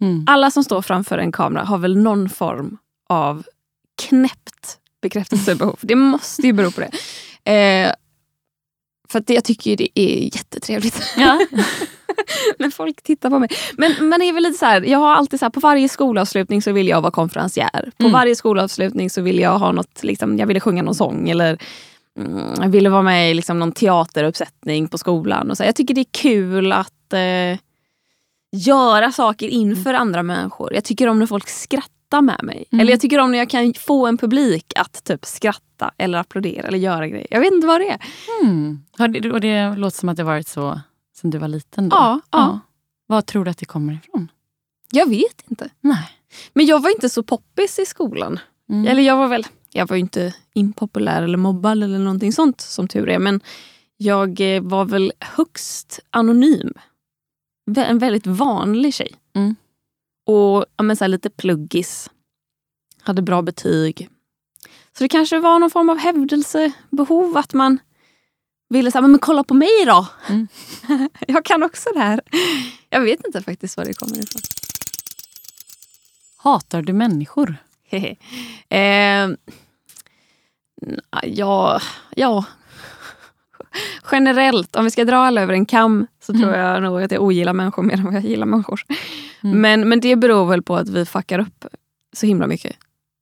Mm. 0.00 0.24
Alla 0.26 0.50
som 0.50 0.64
står 0.64 0.82
framför 0.82 1.18
en 1.18 1.32
kamera 1.32 1.64
har 1.64 1.78
väl 1.78 1.98
någon 1.98 2.28
form 2.28 2.78
av 3.08 3.46
knäppt 4.02 4.78
bekräftelsebehov. 5.02 5.78
Det 5.82 5.94
måste 5.94 6.42
ju 6.42 6.52
bero 6.52 6.70
på 6.70 6.80
det. 6.80 6.90
Eh, 7.44 7.92
för 9.12 9.22
jag 9.26 9.44
tycker 9.44 9.70
ju 9.70 9.76
det 9.76 9.88
är 10.00 10.24
jättetrevligt 10.36 11.02
Ja. 11.16 11.40
när 12.58 12.70
folk 12.70 13.02
tittar 13.02 13.30
på 13.30 13.38
mig. 13.38 13.48
Men, 13.76 14.08
men 14.08 14.20
det 14.20 14.28
är 14.28 14.32
väl 14.32 14.42
lite 14.42 14.58
så 14.58 14.66
här, 14.66 14.82
jag 14.82 14.98
har 14.98 15.14
alltid 15.14 15.38
så 15.40 15.44
här, 15.44 15.50
på 15.50 15.60
varje 15.60 15.88
skolavslutning 15.88 16.62
så 16.62 16.72
vill 16.72 16.88
jag 16.88 17.00
vara 17.00 17.10
konferencier. 17.12 17.90
På 17.98 18.04
Mm. 18.04 18.12
varje 18.12 18.36
skolavslutning 18.36 19.10
så 19.10 19.20
vill 19.22 19.38
jag 19.38 19.58
ha 19.58 19.72
något, 19.72 20.02
liksom, 20.04 20.38
jag 20.38 20.46
ville 20.46 20.60
sjunga 20.60 20.82
någon 20.82 20.94
sång 20.94 21.28
eller 21.28 21.58
mm, 22.18 22.40
jag 22.62 22.68
ville 22.68 22.88
vara 22.90 23.02
med 23.02 23.30
i 23.30 23.34
liksom, 23.34 23.58
någon 23.58 23.72
teateruppsättning 23.72 24.88
på 24.88 24.98
skolan. 24.98 25.50
Och 25.50 25.56
så. 25.56 25.64
Jag 25.64 25.76
tycker 25.76 25.94
det 25.94 26.00
är 26.00 26.12
kul 26.12 26.72
att 26.72 27.12
eh, 27.12 27.58
göra 28.52 29.12
saker 29.12 29.48
inför 29.48 29.94
andra 29.94 30.22
människor. 30.22 30.74
Jag 30.74 30.84
tycker 30.84 31.06
om 31.08 31.18
när 31.18 31.26
folk 31.26 31.48
skrattar 31.48 31.88
med 32.12 32.40
mig. 32.42 32.64
Mm. 32.70 32.80
Eller 32.80 32.92
jag 32.92 33.00
tycker 33.00 33.18
om 33.18 33.30
när 33.30 33.38
jag 33.38 33.50
kan 33.50 33.74
få 33.74 34.06
en 34.06 34.18
publik 34.18 34.72
att 34.76 35.04
typ 35.04 35.24
skratta 35.24 35.90
eller 35.98 36.18
applådera 36.18 36.68
eller 36.68 36.78
göra 36.78 37.08
grejer. 37.08 37.26
Jag 37.30 37.40
vet 37.40 37.52
inte 37.52 37.66
vad 37.66 37.80
det 37.80 37.88
är. 37.88 38.00
Mm. 38.42 38.84
Det, 39.12 39.32
och 39.32 39.40
det 39.40 39.76
låter 39.76 39.98
som 39.98 40.08
att 40.08 40.16
det 40.16 40.24
varit 40.24 40.48
så 40.48 40.80
sen 41.16 41.30
du 41.30 41.38
var 41.38 41.48
liten? 41.48 41.88
Då. 41.88 41.96
Ja, 41.96 42.20
ja. 42.30 42.60
Vad 43.06 43.26
tror 43.26 43.44
du 43.44 43.50
att 43.50 43.58
det 43.58 43.66
kommer 43.66 43.92
ifrån? 43.92 44.30
Jag 44.92 45.08
vet 45.08 45.44
inte. 45.48 45.70
Nej. 45.80 46.08
Men 46.52 46.66
jag 46.66 46.82
var 46.82 46.90
inte 46.90 47.08
så 47.08 47.22
poppis 47.22 47.78
i 47.78 47.86
skolan. 47.86 48.40
Mm. 48.70 48.86
Eller 48.86 49.02
jag 49.02 49.16
var 49.16 49.28
väl, 49.28 49.46
jag 49.72 49.88
var 49.88 49.96
ju 49.96 50.00
inte 50.00 50.34
impopulär 50.54 51.22
eller 51.22 51.38
mobbad 51.38 51.82
eller 51.82 51.98
någonting 51.98 52.32
sånt 52.32 52.60
som 52.60 52.88
tur 52.88 53.08
är. 53.08 53.18
Men 53.18 53.40
jag 53.96 54.56
eh, 54.56 54.62
var 54.62 54.84
väl 54.84 55.12
högst 55.20 56.00
anonym. 56.10 56.72
En 57.76 57.98
väldigt 57.98 58.26
vanlig 58.26 58.94
tjej. 58.94 59.14
Mm. 59.34 59.56
Och 60.28 60.64
ja, 60.76 60.82
men 60.82 60.96
så 60.96 61.06
lite 61.06 61.30
pluggis. 61.30 62.10
Hade 63.02 63.22
bra 63.22 63.42
betyg. 63.42 64.08
Så 64.98 65.04
det 65.04 65.08
kanske 65.08 65.38
var 65.38 65.58
någon 65.58 65.70
form 65.70 65.90
av 65.90 65.98
hävdelsebehov. 65.98 67.36
Att 67.36 67.52
man 67.52 67.78
ville 68.68 68.90
säga, 68.90 69.02
men, 69.02 69.10
men 69.10 69.20
kolla 69.20 69.44
på 69.44 69.54
mig 69.54 69.84
då. 69.86 70.06
Mm. 70.28 70.48
jag 71.26 71.44
kan 71.44 71.62
också 71.62 71.88
det 71.94 72.00
här. 72.00 72.20
Jag 72.90 73.00
vet 73.00 73.26
inte 73.26 73.42
faktiskt 73.42 73.76
var 73.76 73.84
det 73.84 73.94
kommer 73.94 74.18
ifrån. 74.18 74.42
Hatar 76.36 76.82
du 76.82 76.92
människor? 76.92 77.56
eh, 78.68 79.28
ja, 81.22 81.80
ja. 82.16 82.44
Generellt, 84.12 84.76
om 84.76 84.84
vi 84.84 84.90
ska 84.90 85.04
dra 85.04 85.16
alla 85.16 85.40
över 85.42 85.52
en 85.54 85.66
kam 85.66 86.06
så 86.22 86.32
tror 86.32 86.48
Mm. 86.48 86.60
jag 86.60 86.82
nog 86.82 87.02
att 87.02 87.10
jag 87.10 87.22
ogillar 87.22 87.52
människor 87.52 87.82
mer 87.82 87.94
än 87.94 88.04
vad 88.04 88.14
jag 88.14 88.24
gillar 88.24 88.46
människor. 88.46 88.80
Mm. 89.42 89.60
Men, 89.60 89.88
men 89.88 90.00
det 90.00 90.16
beror 90.16 90.46
väl 90.46 90.62
på 90.62 90.76
att 90.76 90.88
vi 90.88 91.04
fuckar 91.06 91.38
upp 91.38 91.64
så 92.16 92.26
himla 92.26 92.46
mycket. 92.46 92.76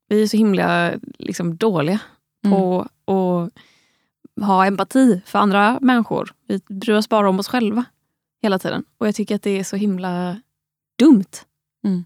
Vi 0.08 0.22
är 0.22 0.26
så 0.26 0.36
himla 0.36 0.92
liksom, 1.18 1.56
dåliga 1.56 1.98
Mm. 2.44 2.58
på 2.58 2.80
att 3.06 4.44
ha 4.46 4.66
empati 4.66 5.20
för 5.26 5.38
andra 5.38 5.78
människor. 5.82 6.32
Vi 6.48 6.60
bryr 6.68 6.94
oss 6.94 7.08
bara 7.08 7.28
om 7.28 7.38
oss 7.38 7.48
själva 7.48 7.84
hela 8.42 8.58
tiden. 8.58 8.84
Och 8.98 9.06
jag 9.06 9.14
tycker 9.14 9.34
att 9.34 9.42
det 9.42 9.58
är 9.58 9.64
så 9.64 9.76
himla 9.76 10.40
dumt. 10.98 11.24
Mm. 11.84 12.04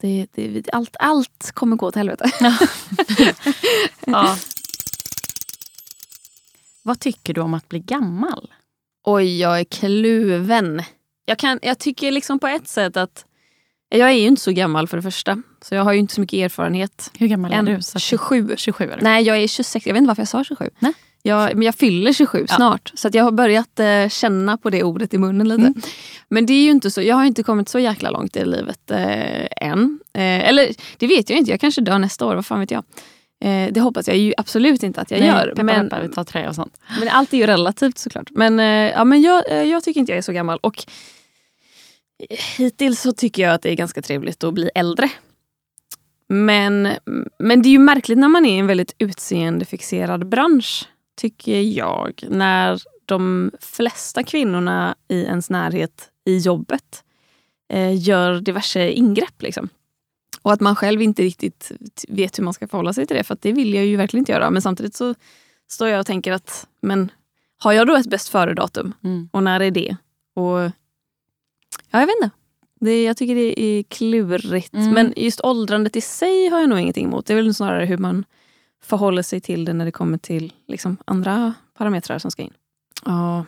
Det, 0.00 0.26
det, 0.34 0.68
allt, 0.72 0.96
allt 0.98 1.50
kommer 1.54 1.76
gå 1.76 1.86
åt 1.86 1.94
helvete. 1.94 2.30
Ja. 2.40 2.58
Vad 6.82 7.00
tycker 7.00 7.34
du 7.34 7.40
om 7.40 7.54
att 7.54 7.68
bli 7.68 7.78
gammal? 7.78 8.50
Oj, 9.04 9.40
jag 9.40 9.60
är 9.60 9.64
kluven. 9.64 10.82
Jag, 11.26 11.38
kan, 11.38 11.58
jag 11.62 11.78
tycker 11.78 12.10
liksom 12.12 12.38
på 12.38 12.46
ett 12.46 12.68
sätt 12.68 12.96
att 12.96 13.24
jag 13.88 14.08
är 14.08 14.12
ju 14.14 14.26
inte 14.26 14.42
så 14.42 14.52
gammal 14.52 14.88
för 14.88 14.96
det 14.96 15.02
första. 15.02 15.42
Så 15.62 15.74
jag 15.74 15.84
har 15.84 15.92
ju 15.92 15.98
inte 15.98 16.14
så 16.14 16.20
mycket 16.20 16.36
erfarenhet. 16.38 17.10
Hur 17.18 17.26
gammal 17.26 17.52
är 17.52 17.56
Än. 17.56 17.64
du? 17.64 17.82
Så 17.82 17.98
att- 17.98 18.02
27. 18.02 18.54
27 18.56 18.84
är 18.90 18.96
du. 18.96 19.02
Nej, 19.02 19.24
jag 19.24 19.36
är 19.38 19.46
26. 19.48 19.86
Jag 19.86 19.94
vet 19.94 19.98
inte 19.98 20.08
varför 20.08 20.20
jag 20.22 20.28
sa 20.28 20.44
27. 20.44 20.70
Nej. 20.78 20.92
Jag, 21.24 21.54
men 21.54 21.62
jag 21.62 21.74
fyller 21.74 22.12
27 22.12 22.44
Ja. 22.48 22.54
snart. 22.56 22.92
Så 22.94 23.08
jag 23.12 23.24
har 23.24 23.30
börjat 23.32 23.80
eh, 23.80 24.08
känna 24.08 24.56
på 24.56 24.70
det 24.70 24.82
ordet 24.82 25.14
i 25.14 25.18
munnen 25.18 25.48
lite. 25.48 25.60
Mm. 25.62 25.74
Men 26.28 26.46
det 26.46 26.52
är 26.52 26.62
ju 26.64 26.70
inte 26.70 26.90
så, 26.90 27.02
jag 27.02 27.16
har 27.16 27.24
inte 27.24 27.42
kommit 27.42 27.68
så 27.68 27.78
jäkla 27.78 28.10
långt 28.10 28.36
i 28.36 28.44
livet 28.44 28.90
eh, 28.90 29.46
än. 29.68 30.00
Eh, 30.14 30.48
eller 30.48 30.68
det 30.98 31.06
vet 31.06 31.30
jag 31.30 31.38
inte, 31.38 31.50
jag 31.50 31.60
kanske 31.60 31.80
dör 31.80 31.98
nästa 31.98 32.26
år, 32.26 32.34
vad 32.34 32.46
fan 32.46 32.60
vet 32.60 32.70
jag. 32.70 32.84
Eh, 33.42 33.72
det 33.72 33.80
hoppas 33.80 34.08
jag 34.08 34.16
ju 34.16 34.34
absolut 34.36 34.82
inte 34.82 35.00
att 35.00 35.10
jag 35.10 35.20
Nej, 35.20 35.28
gör. 35.28 35.46
Peppa, 35.46 35.62
men, 35.62 35.88
peppa, 35.88 36.02
vi 36.02 36.08
tar 36.08 36.24
trä 36.24 36.48
och 36.48 36.54
sånt. 36.54 36.80
men 37.00 37.08
allt 37.08 37.32
är 37.32 37.36
ju 37.38 37.46
relativt 37.46 37.98
såklart. 37.98 38.30
Men, 38.30 38.60
eh, 38.60 38.66
ja, 38.66 39.04
men 39.04 39.22
jag, 39.22 39.50
eh, 39.50 39.62
jag 39.62 39.84
tycker 39.84 40.00
inte 40.00 40.12
jag 40.12 40.18
är 40.18 40.22
så 40.22 40.32
gammal. 40.32 40.58
Och 40.62 40.84
hittills 42.56 43.00
så 43.00 43.12
tycker 43.12 43.42
jag 43.42 43.54
att 43.54 43.62
det 43.62 43.70
är 43.70 43.74
ganska 43.74 44.02
trevligt 44.02 44.44
att 44.44 44.54
bli 44.54 44.70
äldre. 44.74 45.10
Men, 46.28 46.88
men 47.38 47.62
det 47.62 47.68
är 47.68 47.70
ju 47.70 47.78
märkligt 47.78 48.18
när 48.18 48.28
man 48.28 48.46
är 48.46 48.56
i 48.56 48.58
en 48.58 48.66
väldigt 48.66 48.94
utseendefixerad 48.98 50.28
bransch, 50.28 50.88
tycker 51.20 51.60
jag. 51.60 52.24
När 52.28 52.80
de 53.06 53.50
flesta 53.60 54.22
kvinnorna 54.22 54.94
i 55.08 55.22
ens 55.22 55.50
närhet 55.50 56.10
i 56.26 56.38
jobbet 56.38 57.04
eh, 57.72 58.02
gör 58.02 58.40
diverse 58.40 58.90
ingrepp. 58.90 59.42
Liksom. 59.42 59.68
Och 60.42 60.52
att 60.52 60.60
man 60.60 60.76
själv 60.76 61.02
inte 61.02 61.22
riktigt 61.22 61.72
vet 62.08 62.38
hur 62.38 62.44
man 62.44 62.54
ska 62.54 62.68
förhålla 62.68 62.92
sig 62.92 63.06
till 63.06 63.16
det. 63.16 63.24
För 63.24 63.36
det 63.40 63.52
vill 63.52 63.74
jag 63.74 63.86
ju 63.86 63.96
verkligen 63.96 64.20
inte 64.20 64.32
göra. 64.32 64.50
Men 64.50 64.62
samtidigt 64.62 64.94
så 64.94 65.14
står 65.70 65.88
jag 65.88 66.00
och 66.00 66.06
tänker 66.06 66.32
att 66.32 66.66
men 66.80 67.10
har 67.58 67.72
jag 67.72 67.86
då 67.86 67.96
ett 67.96 68.10
bäst 68.10 68.28
före-datum? 68.28 68.94
Mm. 69.04 69.28
Och 69.32 69.42
när 69.42 69.60
är 69.60 69.70
det? 69.70 69.96
Och 70.34 70.58
ja, 71.90 72.00
Jag 72.00 72.06
vet 72.06 72.16
inte. 72.22 72.30
Det, 72.80 73.04
jag 73.04 73.16
tycker 73.16 73.34
det 73.34 73.60
är 73.60 73.82
klurigt. 73.82 74.74
Mm. 74.74 74.90
Men 74.90 75.12
just 75.16 75.40
åldrandet 75.40 75.96
i 75.96 76.00
sig 76.00 76.48
har 76.48 76.60
jag 76.60 76.68
nog 76.68 76.78
ingenting 76.78 77.06
emot. 77.06 77.26
Det 77.26 77.32
är 77.32 77.36
väl 77.36 77.54
snarare 77.54 77.84
hur 77.84 77.98
man 77.98 78.24
förhåller 78.82 79.22
sig 79.22 79.40
till 79.40 79.64
det 79.64 79.72
när 79.72 79.84
det 79.84 79.92
kommer 79.92 80.18
till 80.18 80.52
liksom, 80.68 80.96
andra 81.04 81.54
parametrar 81.74 82.18
som 82.18 82.30
ska 82.30 82.42
in. 82.42 82.52
Ja, 83.04 83.44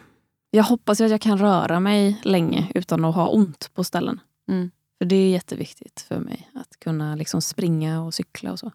jag 0.51 0.65
hoppas 0.65 1.01
ju 1.01 1.05
att 1.05 1.11
jag 1.11 1.21
kan 1.21 1.39
röra 1.39 1.81
mig 1.81 2.21
länge 2.23 2.71
utan 2.75 3.05
att 3.05 3.15
ha 3.15 3.29
ont 3.29 3.71
på 3.75 3.85
ställen. 3.85 4.21
Mm. 4.49 4.71
För 5.05 5.09
det 5.09 5.17
är 5.17 5.31
jätteviktigt 5.31 6.01
för 6.09 6.19
mig 6.19 6.51
att 6.55 6.81
kunna 6.81 7.15
liksom 7.15 7.43
springa 7.43 8.03
och 8.03 8.15
cykla 8.15 8.53
och 8.53 8.59
så. 8.59 8.73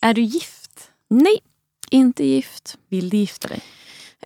Är 0.00 0.14
du 0.14 0.22
gift? 0.22 0.90
Nej, 1.10 1.38
inte 1.90 2.24
gift. 2.24 2.78
Vill 2.88 3.08
du 3.10 3.16
gifta 3.16 3.48
dig? 3.48 3.60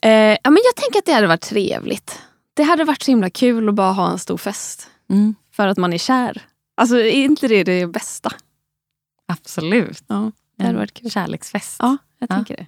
Eh, 0.03 0.11
ja, 0.45 0.51
men 0.51 0.59
jag 0.65 0.77
tänker 0.77 0.99
att 0.99 1.05
det 1.07 1.13
hade 1.13 1.27
varit 1.27 1.41
trevligt. 1.41 2.23
Det 2.55 2.63
hade 2.63 2.85
varit 2.85 3.03
så 3.03 3.11
himla 3.11 3.31
kul 3.31 3.69
att 3.69 3.75
bara 3.75 3.93
ha 3.93 4.11
en 4.11 4.19
stor 4.19 4.37
fest. 4.39 4.91
Mm. 5.11 5.35
För 5.53 5.67
att 5.67 5.79
man 5.79 5.93
är 5.93 5.99
kär. 5.99 6.43
Alltså 6.75 6.97
är 6.97 7.13
inte 7.13 7.49
det 7.49 7.65
det 7.65 7.87
bästa? 7.87 8.33
Absolut. 9.27 10.05
Ja, 10.07 10.33
det 10.57 10.65
hade 10.65 10.79
varit 10.79 10.95
kul. 10.95 11.11
kärleksfest. 11.11 11.77
Ja, 11.79 11.97
jag 12.19 12.31
Ja. 12.31 12.35
tänker 12.35 12.57
det. 12.57 12.67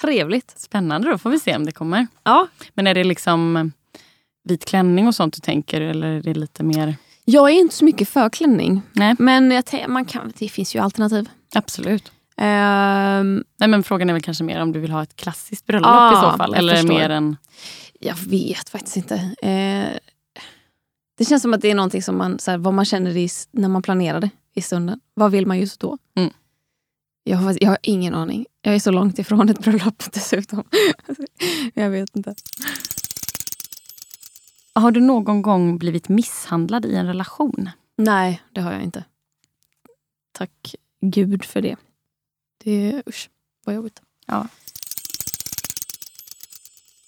Trevligt. 0.00 0.54
Spännande, 0.56 1.10
då 1.10 1.18
får 1.18 1.30
vi 1.30 1.40
se 1.40 1.56
om 1.56 1.66
det 1.66 1.72
kommer. 1.72 2.06
Ja. 2.24 2.48
Men 2.74 2.86
är 2.86 2.94
det 2.94 3.04
liksom 3.04 3.72
vit 4.44 4.64
klänning 4.64 5.06
och 5.06 5.14
sånt 5.14 5.34
du 5.34 5.40
tänker 5.40 5.80
eller 5.80 6.06
är 6.06 6.22
det 6.22 6.34
lite 6.34 6.62
mer? 6.62 6.96
Jag 7.24 7.50
är 7.50 7.54
inte 7.54 7.74
så 7.74 7.84
mycket 7.84 8.08
för 8.08 8.28
klänning. 8.28 8.82
Nej. 8.92 9.14
Men 9.18 9.62
man 9.88 10.04
kan, 10.04 10.32
det 10.38 10.48
finns 10.48 10.76
ju 10.76 10.78
alternativ. 10.78 11.28
Absolut. 11.54 12.12
Ehm, 12.36 13.44
Nej, 13.56 13.68
men 13.68 13.82
frågan 13.82 14.08
är 14.08 14.12
väl 14.12 14.22
kanske 14.22 14.44
mer 14.44 14.60
om 14.60 14.72
du 14.72 14.80
vill 14.80 14.90
ha 14.90 15.02
ett 15.02 15.16
klassiskt 15.16 15.66
bröllop 15.66 15.90
Ah, 15.90 16.12
i 16.12 16.30
så 16.32 16.36
fall. 16.36 16.54
Eller 16.54 16.82
mer 16.82 17.10
en... 17.10 17.36
jag 18.00 18.16
vet 18.16 18.68
faktiskt 18.68 18.96
inte. 18.96 19.14
Eh, 19.42 19.98
det 21.18 21.24
känns 21.24 21.42
som 21.42 21.54
att 21.54 21.60
det 21.60 21.70
är 21.70 21.74
någonting 21.74 22.02
som 22.02 22.16
man, 22.18 22.38
så 22.38 22.50
här, 22.50 22.58
vad 22.58 22.74
man 22.74 22.84
känner 22.84 23.16
i, 23.16 23.28
när 23.50 23.68
man 23.68 23.82
planerar 23.82 24.20
det 24.20 24.30
i 24.54 24.62
stunden. 24.62 25.00
Vad 25.14 25.30
vill 25.30 25.46
man 25.46 25.58
just 25.58 25.80
då? 25.80 25.98
Mm. 26.16 26.30
Jag, 27.24 27.38
har, 27.38 27.58
jag 27.60 27.68
har 27.70 27.78
ingen 27.82 28.14
aning. 28.14 28.46
Jag 28.62 28.74
är 28.74 28.78
så 28.78 28.90
långt 28.90 29.18
ifrån 29.18 29.48
ett 29.48 29.58
bröllop 29.58 30.02
dessutom. 30.12 30.64
jag 31.74 31.90
vet 31.90 32.16
inte. 32.16 32.34
Har 34.74 34.90
du 34.90 35.00
någon 35.00 35.42
gång 35.42 35.78
blivit 35.78 36.08
misshandlad 36.08 36.86
i 36.86 36.94
en 36.94 37.06
relation? 37.06 37.70
Nej, 37.96 38.42
det 38.52 38.60
har 38.60 38.72
jag 38.72 38.82
inte. 38.82 39.04
Tack 40.32 40.74
gud 41.00 41.44
för 41.44 41.62
det. 41.62 41.76
Det 42.64 42.70
är 42.92 43.02
usch, 43.06 43.30
vad 43.64 43.74
jobbigt. 43.74 44.02
Ja. 44.26 44.48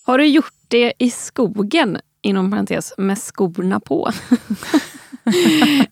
Har 0.03 0.19
du 0.19 0.27
gjort 0.27 0.55
det 0.69 0.93
i 0.99 1.11
skogen, 1.11 1.99
inom 2.23 2.51
parentes, 2.51 2.93
med 2.99 3.19
skorna 3.19 3.81
på? 3.81 4.13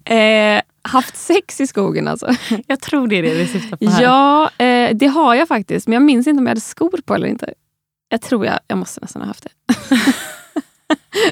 eh, 0.15 0.63
haft 0.83 1.17
sex 1.17 1.61
i 1.61 1.67
skogen 1.67 2.09
alltså? 2.09 2.37
Jag 2.67 2.81
tror 2.81 3.07
det 3.07 3.17
är 3.17 3.23
det 3.23 3.39
du 3.39 3.47
syftar 3.47 3.77
på 3.77 3.91
här. 3.91 4.03
Ja, 4.03 4.51
eh, 4.59 4.97
det 4.97 5.07
har 5.07 5.35
jag 5.35 5.49
faktiskt. 5.49 5.87
Men 5.87 5.93
jag 5.93 6.03
minns 6.03 6.27
inte 6.27 6.39
om 6.39 6.47
jag 6.47 6.51
hade 6.51 6.61
skor 6.61 7.01
på 7.05 7.15
eller 7.15 7.27
inte. 7.27 7.55
Jag 8.09 8.21
tror 8.21 8.47
jag, 8.47 8.61
jag 8.67 8.79
måste 8.79 9.01
nästan 9.01 9.23
ha 9.23 9.27
haft 9.27 9.45
det. 9.45 9.51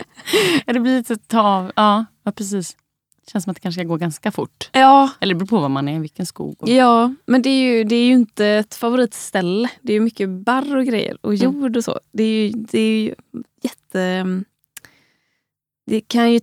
Det 0.66 0.80
blir 0.80 0.96
lite 0.96 1.16
ta 1.16 1.40
av. 1.40 1.72
Ja, 1.76 2.04
ja, 2.24 2.32
precis. 2.32 2.76
Det 3.24 3.30
känns 3.30 3.44
som 3.44 3.50
att 3.50 3.54
det 3.56 3.60
kanske 3.60 3.80
ska 3.80 3.88
gå 3.88 3.96
ganska 3.96 4.30
fort. 4.32 4.70
Ja, 4.72 5.10
Eller 5.20 5.34
det 5.34 5.38
beror 5.38 5.46
på 5.48 5.60
vad 5.60 5.70
man 5.70 5.88
är, 5.88 6.00
vilken 6.00 6.26
skog. 6.26 6.56
Och... 6.58 6.68
Ja, 6.68 7.14
men 7.26 7.42
det 7.42 7.48
är, 7.50 7.62
ju, 7.76 7.84
det 7.84 7.94
är 7.96 8.04
ju 8.04 8.12
inte 8.12 8.46
ett 8.46 8.74
favoritställe. 8.74 9.68
Det 9.82 9.92
är 9.94 10.00
mycket 10.00 10.28
barr 10.28 10.76
och 10.76 10.84
grejer 10.86 11.18
och 11.20 11.34
Mm. 11.34 11.44
jord 11.44 11.76
och 11.76 11.84
så. 11.84 12.00
Det 12.12 12.22
är 12.22 12.46
ju, 12.46 12.50
det 12.52 12.78
är 12.78 13.00
ju 13.02 13.14
jätte... 13.62 14.26
Det 15.86 16.00
kan 16.00 16.32
ju 16.32 16.40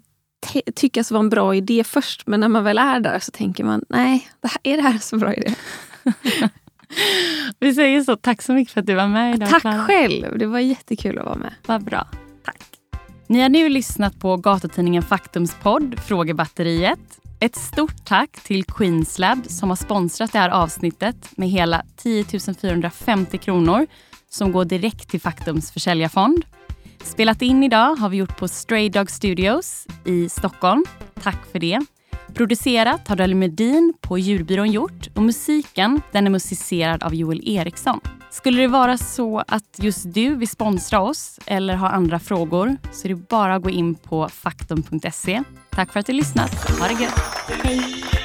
tyckas 0.75 1.11
vara 1.11 1.19
en 1.19 1.29
bra 1.29 1.55
idé 1.55 1.83
först, 1.83 2.27
men 2.27 2.39
när 2.39 2.47
man 2.47 2.63
väl 2.63 2.77
är 2.77 2.99
där 2.99 3.19
så 3.19 3.31
tänker 3.31 3.63
man 3.63 3.85
nej, 3.89 4.27
det 4.41 4.47
här, 4.47 4.57
är 4.63 4.77
det 4.77 4.83
här 4.83 4.97
så 4.97 5.17
bra 5.17 5.33
idé? 5.33 5.53
Vi 7.59 7.73
säger 7.73 8.03
så. 8.03 8.15
Tack 8.15 8.41
så 8.41 8.53
mycket 8.53 8.73
för 8.73 8.79
att 8.81 8.87
du 8.87 8.95
var 8.95 9.07
med 9.07 9.35
idag. 9.35 9.49
Tack 9.49 9.87
själv! 9.87 10.37
Det 10.37 10.45
var 10.45 10.59
jättekul 10.59 11.19
att 11.19 11.25
vara 11.25 11.35
med. 11.35 11.53
Vad 11.65 11.83
bra. 11.83 12.07
Tack. 12.45 12.63
Ni 13.29 13.41
har 13.41 13.49
nu 13.49 13.69
lyssnat 13.69 14.19
på 14.19 14.37
gatutidningen 14.37 15.03
Faktums 15.03 15.55
podd 15.61 15.99
Frågebatteriet. 15.99 16.99
Ett 17.39 17.55
stort 17.55 18.05
tack 18.05 18.31
till 18.43 18.63
Queenslab 18.63 19.45
som 19.47 19.69
har 19.69 19.75
sponsrat 19.75 20.31
det 20.31 20.39
här 20.39 20.49
avsnittet 20.49 21.37
med 21.37 21.49
hela 21.49 21.83
10 21.97 22.25
450 22.61 23.37
kronor 23.37 23.87
som 24.29 24.51
går 24.51 24.65
direkt 24.65 25.09
till 25.09 25.21
Faktums 25.21 25.71
försäljarfond. 25.71 26.45
Spelat 27.03 27.41
in 27.41 27.63
idag 27.63 27.95
har 27.95 28.09
vi 28.09 28.17
gjort 28.17 28.37
på 28.37 28.47
Stray 28.47 28.89
Dog 28.89 29.11
Studios 29.11 29.87
i 30.05 30.29
Stockholm. 30.29 30.85
Tack 31.21 31.45
för 31.51 31.59
det. 31.59 31.79
Producerat 32.33 33.07
har 33.07 33.15
Dolly 33.15 33.35
Medin 33.35 33.93
på 34.01 34.17
Djurbyrån 34.17 34.71
gjort 34.71 35.07
och 35.15 35.21
musiken 35.23 36.01
den 36.11 36.25
är 36.25 36.31
musicerad 36.31 37.03
av 37.03 37.15
Joel 37.15 37.41
Eriksson. 37.49 37.99
Skulle 38.31 38.61
det 38.61 38.67
vara 38.67 38.97
så 38.97 39.43
att 39.47 39.63
just 39.77 40.13
du 40.13 40.35
vill 40.35 40.47
sponsra 40.47 41.01
oss 41.01 41.39
eller 41.45 41.75
har 41.75 41.89
andra 41.89 42.19
frågor 42.19 42.77
så 42.91 43.07
är 43.07 43.09
det 43.09 43.15
bara 43.29 43.55
att 43.55 43.63
gå 43.63 43.69
in 43.69 43.95
på 43.95 44.29
faktum.se. 44.29 45.43
Tack 45.69 45.93
för 45.93 45.99
att 45.99 46.05
du 46.05 46.13
lyssnat. 46.13 46.69
Ha 46.79 46.87
det 46.87 47.03
gött. 47.03 47.19
Hej! 47.63 48.18